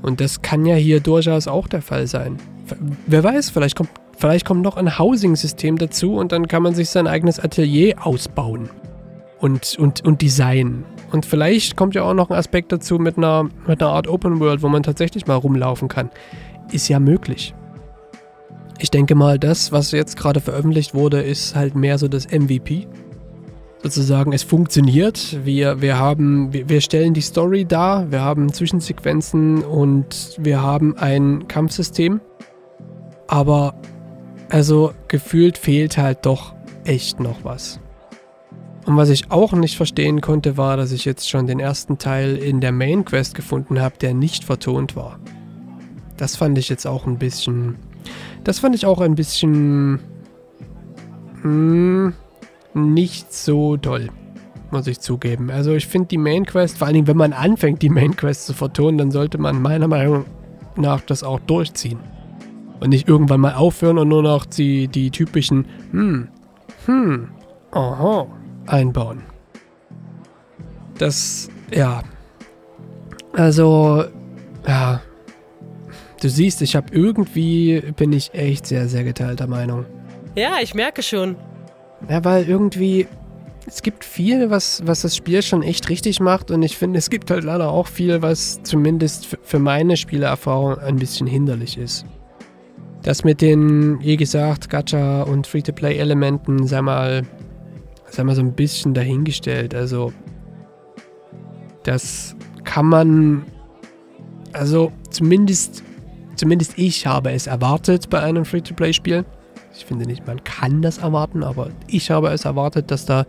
Und 0.03 0.21
das 0.21 0.43
kann 0.43 0.67
ja 0.67 0.75
hier 0.75 1.01
durchaus 1.01 1.49
auch 1.49 1.69
der 1.69 1.81
Fall 1.81 2.07
sein. 2.07 2.37
Wer 3.07 3.25
weiß, 3.25 3.49
vielleicht 3.49 3.77
kommt, 3.77 3.91
vielleicht 4.19 4.45
kommt 4.45 4.61
noch 4.61 4.77
ein 4.77 4.99
Housing-System 4.99 5.79
dazu 5.79 6.17
und 6.17 6.33
dann 6.33 6.49
kann 6.49 6.63
man 6.63 6.75
sich 6.75 6.91
sein 6.91 7.07
eigenes 7.07 7.41
Atelier 7.41 8.07
ausbauen 8.07 8.69
und, 9.43 9.77
und, 9.79 10.05
und 10.05 10.23
designen. 10.23 10.85
Und 11.11 11.27
vielleicht 11.27 11.77
kommt 11.77 11.95
ja 11.95 12.05
auch 12.05 12.15
noch 12.15 12.31
ein 12.31 12.37
Aspekt 12.37 12.73
dazu 12.73 12.99
mit 12.99 13.19
einer, 13.19 13.49
mit 13.67 13.83
einer 13.83 13.91
Art 13.91 14.09
Open 14.09 14.41
World, 14.41 14.63
wo 14.63 14.69
man 14.69 14.83
tatsächlich 14.83 15.27
mal 15.27 15.35
rumlaufen 15.35 15.89
kann. 15.89 16.11
Ist 16.71 16.89
ja 16.89 17.01
möglich. 17.01 17.55
Ich 18.79 18.91
denke 18.91 19.15
mal, 19.15 19.39
das, 19.39 19.73
was 19.73 19.91
jetzt 19.91 20.17
gerade 20.17 20.41
veröffentlicht 20.41 20.95
wurde, 20.95 21.21
ist 21.21 21.55
halt 21.55 21.75
mehr 21.75 21.99
so 21.99 22.09
das 22.09 22.29
MVP. 22.31 22.87
Sozusagen, 23.83 24.33
es 24.33 24.45
funktioniert. 24.45 25.45
Wir, 25.45 25.81
wir 25.83 25.99
haben, 25.99 26.53
wir, 26.53 26.69
wir 26.69 26.81
stellen 26.81 27.13
die 27.13 27.21
Story 27.21 27.65
dar, 27.65 28.11
wir 28.13 28.21
haben 28.21 28.53
Zwischensequenzen 28.53 29.65
und 29.65 30.37
wir 30.39 30.63
haben 30.63 30.97
ein 30.97 31.49
Kampfsystem. 31.49 32.21
Aber 33.27 33.75
also 34.51 34.93
gefühlt 35.09 35.59
fehlt 35.59 35.99
halt 35.99 36.25
doch 36.27 36.55
echt 36.85 37.19
noch 37.19 37.43
was. 37.43 37.82
Und 38.85 38.97
was 38.97 39.11
ich 39.11 39.31
auch 39.31 39.53
nicht 39.53 39.77
verstehen 39.77 40.21
konnte, 40.21 40.57
war, 40.57 40.77
dass 40.77 40.93
ich 40.93 41.05
jetzt 41.05 41.29
schon 41.29 41.47
den 41.47 41.61
ersten 41.61 41.99
Teil 41.99 42.37
in 42.37 42.61
der 42.61 42.73
Main 42.73 43.05
Quest 43.05 43.35
gefunden 43.35 43.81
habe, 43.81 43.97
der 44.01 44.13
nicht 44.13 44.45
vertont 44.45 44.97
war. 44.97 45.21
Das 46.17 46.37
fand 46.37 46.59
ich 46.59 46.69
jetzt 46.69 46.87
auch 46.87 47.07
ein 47.07 47.19
bisschen. 47.19 47.77
Das 48.45 48.59
fand 48.59 48.75
ich 48.75 48.87
auch 48.87 49.01
ein 49.01 49.15
bisschen. 49.15 50.01
Mh, 51.43 51.43
hm, 51.43 52.15
nicht 52.75 53.33
so 53.33 53.77
toll. 53.77 54.09
Muss 54.71 54.87
ich 54.87 55.01
zugeben. 55.01 55.51
Also, 55.51 55.73
ich 55.75 55.87
finde 55.87 56.09
die 56.09 56.19
Main 56.19 56.47
Quest, 56.47 56.79
vor 56.79 56.89
Dingen, 56.89 57.07
wenn 57.07 57.17
man 57.17 57.33
anfängt, 57.33 57.83
die 57.83 57.91
Main 57.91 58.17
Quest 58.17 58.47
zu 58.47 58.55
vertonen, 58.55 58.99
dann 58.99 59.11
sollte 59.11 59.39
man 59.39 59.61
meiner 59.61 59.87
Meinung 59.87 60.25
nach 60.77 61.03
das 61.03 61.23
auch 61.23 61.41
durchziehen. 61.41 61.99
Und 62.81 62.89
nicht 62.89 63.07
irgendwann 63.07 63.41
mal 63.41 63.55
aufhören 63.55 63.99
und 63.99 64.09
nur 64.09 64.23
noch 64.23 64.45
die, 64.45 64.89
die 64.89 65.11
typischen, 65.11 65.67
hm, 65.93 66.29
hm, 66.87 67.29
aha, 67.71 68.27
einbauen. 68.67 69.23
Das, 70.99 71.49
ja. 71.73 72.03
Also, 73.33 74.05
ja. 74.67 75.01
Du 76.21 76.29
siehst, 76.29 76.63
ich 76.63 76.77
habe 76.77 76.87
irgendwie, 76.93 77.81
bin 77.97 78.13
ich 78.13 78.33
echt 78.35 78.67
sehr, 78.67 78.89
sehr 78.89 79.03
geteilter 79.03 79.49
Meinung. 79.49 79.87
Ja, 80.37 80.57
ich 80.63 80.75
merke 80.75 81.03
schon. 81.03 81.37
Ja, 82.09 82.25
weil 82.25 82.49
irgendwie, 82.49 83.09
es 83.67 83.83
gibt 83.83 84.05
viel, 84.05 84.51
was, 84.51 84.83
was 84.87 85.03
das 85.03 85.17
Spiel 85.17 85.43
schon 85.43 85.63
echt 85.63 85.89
richtig 85.89 86.21
macht 86.21 86.51
und 86.51 86.63
ich 86.63 86.77
finde, 86.77 86.99
es 86.99 87.11
gibt 87.11 87.31
halt 87.31 87.45
leider 87.45 87.71
auch 87.71 87.87
viel, 87.87 88.23
was 88.23 88.63
zumindest 88.63 89.37
für 89.43 89.59
meine 89.59 89.97
Spielerfahrung 89.97 90.79
ein 90.79 90.97
bisschen 90.97 91.27
hinderlich 91.27 91.79
ist. 91.79 92.05
Das 93.03 93.25
mit 93.25 93.41
den, 93.41 94.01
wie 94.01 94.17
gesagt, 94.17 94.71
Gacha 94.71 95.23
und 95.23 95.47
Free-to-Play-Elementen, 95.47 96.67
sag 96.67 96.83
mal, 96.83 97.23
sag 98.13 98.27
mal, 98.27 98.35
so 98.35 98.43
ein 98.43 98.53
bisschen 98.53 98.95
dahingestellt. 98.95 99.75
Also, 99.75 100.13
das 101.83 102.37
kann 102.65 102.87
man, 102.87 103.45
also 104.53 104.93
zumindest, 105.11 105.83
zumindest 106.37 106.79
ich 106.79 107.07
habe 107.07 107.33
es 107.33 107.47
erwartet 107.47 108.11
bei 108.11 108.21
einem 108.21 108.45
Free-to-Play-Spiel. 108.45 109.25
Ich 109.75 109.87
finde 109.87 110.05
nicht, 110.07 110.27
man 110.27 110.45
kann 110.45 110.83
das 110.83 110.99
erwarten, 110.99 111.43
aber 111.43 111.71
ich 111.87 112.11
habe 112.11 112.29
es 112.29 112.45
erwartet, 112.45 112.91
dass 112.91 113.07
da 113.07 113.25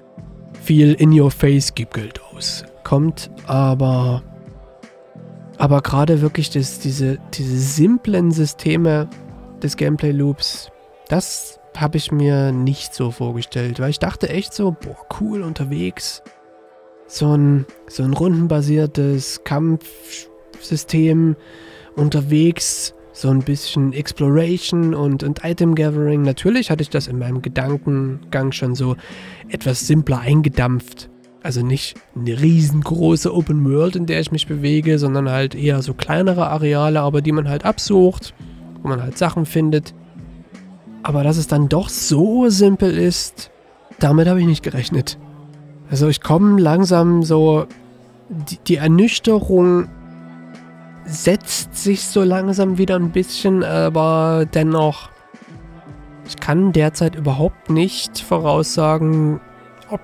viel 0.61 0.93
in 0.93 1.17
your 1.17 1.31
face 1.31 1.73
gibt 1.73 1.93
Geld 1.93 2.21
auskommt. 2.33 3.31
Aber, 3.47 4.21
aber 5.57 5.81
gerade 5.81 6.21
wirklich 6.21 6.49
das, 6.49 6.79
diese, 6.79 7.17
diese 7.33 7.57
simplen 7.57 8.31
Systeme 8.31 9.07
des 9.61 9.77
Gameplay-Loops, 9.77 10.69
das 11.07 11.59
habe 11.77 11.97
ich 11.97 12.11
mir 12.11 12.51
nicht 12.51 12.93
so 12.93 13.11
vorgestellt, 13.11 13.79
weil 13.79 13.89
ich 13.89 13.99
dachte 13.99 14.29
echt 14.29 14.53
so, 14.53 14.71
boah, 14.71 14.97
cool 15.19 15.41
unterwegs. 15.41 16.21
So 17.07 17.35
ein, 17.35 17.65
so 17.87 18.03
ein 18.03 18.13
rundenbasiertes 18.13 19.43
Kampfsystem 19.43 21.35
unterwegs, 21.95 22.93
so 23.11 23.29
ein 23.29 23.39
bisschen 23.39 23.93
Exploration 23.93 24.95
und, 24.95 25.23
und 25.23 25.43
Item 25.43 25.75
Gathering. 25.75 26.23
Natürlich 26.23 26.71
hatte 26.71 26.81
ich 26.81 26.89
das 26.89 27.07
in 27.07 27.19
meinem 27.19 27.41
Gedankengang 27.41 28.51
schon 28.51 28.75
so 28.75 28.95
etwas 29.49 29.85
simpler 29.85 30.19
eingedampft. 30.19 31.09
Also 31.43 31.61
nicht 31.61 31.95
eine 32.15 32.41
riesengroße 32.41 33.33
Open 33.33 33.69
World, 33.69 33.97
in 33.97 34.05
der 34.05 34.21
ich 34.21 34.31
mich 34.31 34.47
bewege, 34.47 34.97
sondern 34.97 35.29
halt 35.29 35.55
eher 35.55 35.81
so 35.81 35.93
kleinere 35.93 36.47
Areale, 36.47 37.01
aber 37.01 37.21
die 37.21 37.33
man 37.33 37.49
halt 37.49 37.65
absucht, 37.65 38.33
wo 38.81 38.87
man 38.87 39.01
halt 39.01 39.17
Sachen 39.17 39.45
findet. 39.45 39.93
Aber 41.03 41.23
dass 41.23 41.37
es 41.37 41.47
dann 41.47 41.67
doch 41.67 41.89
so 41.89 42.49
simpel 42.49 42.97
ist, 42.97 43.51
damit 43.99 44.27
habe 44.27 44.39
ich 44.39 44.47
nicht 44.47 44.63
gerechnet. 44.63 45.19
Also 45.91 46.07
ich 46.07 46.21
komme 46.21 46.59
langsam 46.59 47.23
so, 47.23 47.67
die, 48.29 48.57
die, 48.57 48.77
Ernüchterung 48.77 49.89
setzt 51.05 51.75
sich 51.75 52.07
so 52.07 52.23
langsam 52.23 52.77
wieder 52.77 52.95
ein 52.95 53.11
bisschen, 53.11 53.63
aber 53.63 54.45
dennoch, 54.53 55.09
ich 56.25 56.37
kann 56.37 56.71
derzeit 56.71 57.15
überhaupt 57.15 57.69
nicht 57.69 58.19
voraussagen, 58.19 59.41
ob, 59.89 60.01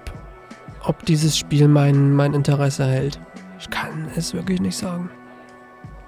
ob 0.83 1.05
dieses 1.05 1.37
Spiel 1.37 1.69
mein, 1.69 2.13
mein 2.13 2.33
Interesse 2.33 2.85
hält. 2.85 3.19
Ich 3.57 3.69
kann 3.69 4.09
es 4.15 4.33
wirklich 4.33 4.59
nicht 4.59 4.77
sagen. 4.77 5.09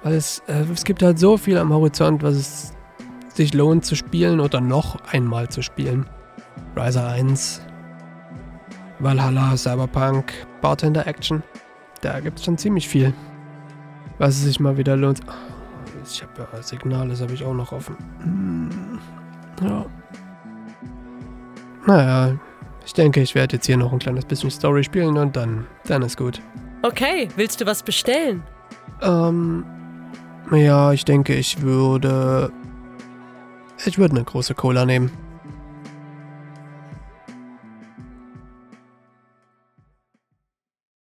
Weil 0.03 0.15
es, 0.15 0.43
äh, 0.47 0.65
es 0.73 0.83
gibt 0.83 1.01
halt 1.01 1.17
so 1.17 1.37
viel 1.37 1.57
am 1.57 1.71
Horizont, 1.71 2.23
was 2.23 2.35
es 2.35 2.73
sich 3.35 3.53
lohnt 3.53 3.85
zu 3.85 3.95
spielen 3.95 4.39
oder 4.39 4.61
noch 4.61 4.97
einmal 5.11 5.49
zu 5.49 5.61
spielen. 5.61 6.05
Riser 6.75 7.07
1, 7.07 7.61
Valhalla, 8.99 9.55
Cyberpunk, 9.57 10.33
Bartender 10.61 11.07
Action. 11.07 11.43
Da 12.01 12.19
gibt 12.19 12.39
es 12.39 12.45
schon 12.45 12.57
ziemlich 12.57 12.87
viel, 12.87 13.13
was 14.17 14.35
es 14.35 14.43
sich 14.43 14.59
mal 14.59 14.77
wieder 14.77 14.95
lohnt. 14.95 15.21
Ich 16.03 16.23
habe 16.23 16.47
ja 16.53 16.63
Signal, 16.63 17.09
das 17.09 17.21
habe 17.21 17.33
ich 17.33 17.43
auch 17.43 17.53
noch 17.53 17.71
offen. 17.71 17.95
Hm, 18.23 18.99
ja. 19.61 19.85
Naja, 21.85 22.37
ich 22.85 22.93
denke, 22.93 23.21
ich 23.21 23.35
werde 23.35 23.57
jetzt 23.57 23.65
hier 23.65 23.77
noch 23.77 23.91
ein 23.91 23.99
kleines 23.99 24.25
bisschen 24.25 24.51
Story 24.51 24.83
spielen 24.83 25.17
und 25.17 25.35
dann, 25.35 25.67
dann 25.85 26.01
ist 26.01 26.17
gut. 26.17 26.41
Okay, 26.81 27.27
willst 27.35 27.61
du 27.61 27.65
was 27.65 27.83
bestellen? 27.83 28.43
Ähm, 29.01 29.63
ja, 30.51 30.91
ich 30.91 31.05
denke, 31.05 31.35
ich 31.35 31.61
würde 31.61 32.51
ich 33.85 33.97
würde 33.97 34.15
eine 34.15 34.23
große 34.23 34.55
Cola 34.55 34.85
nehmen. 34.85 35.11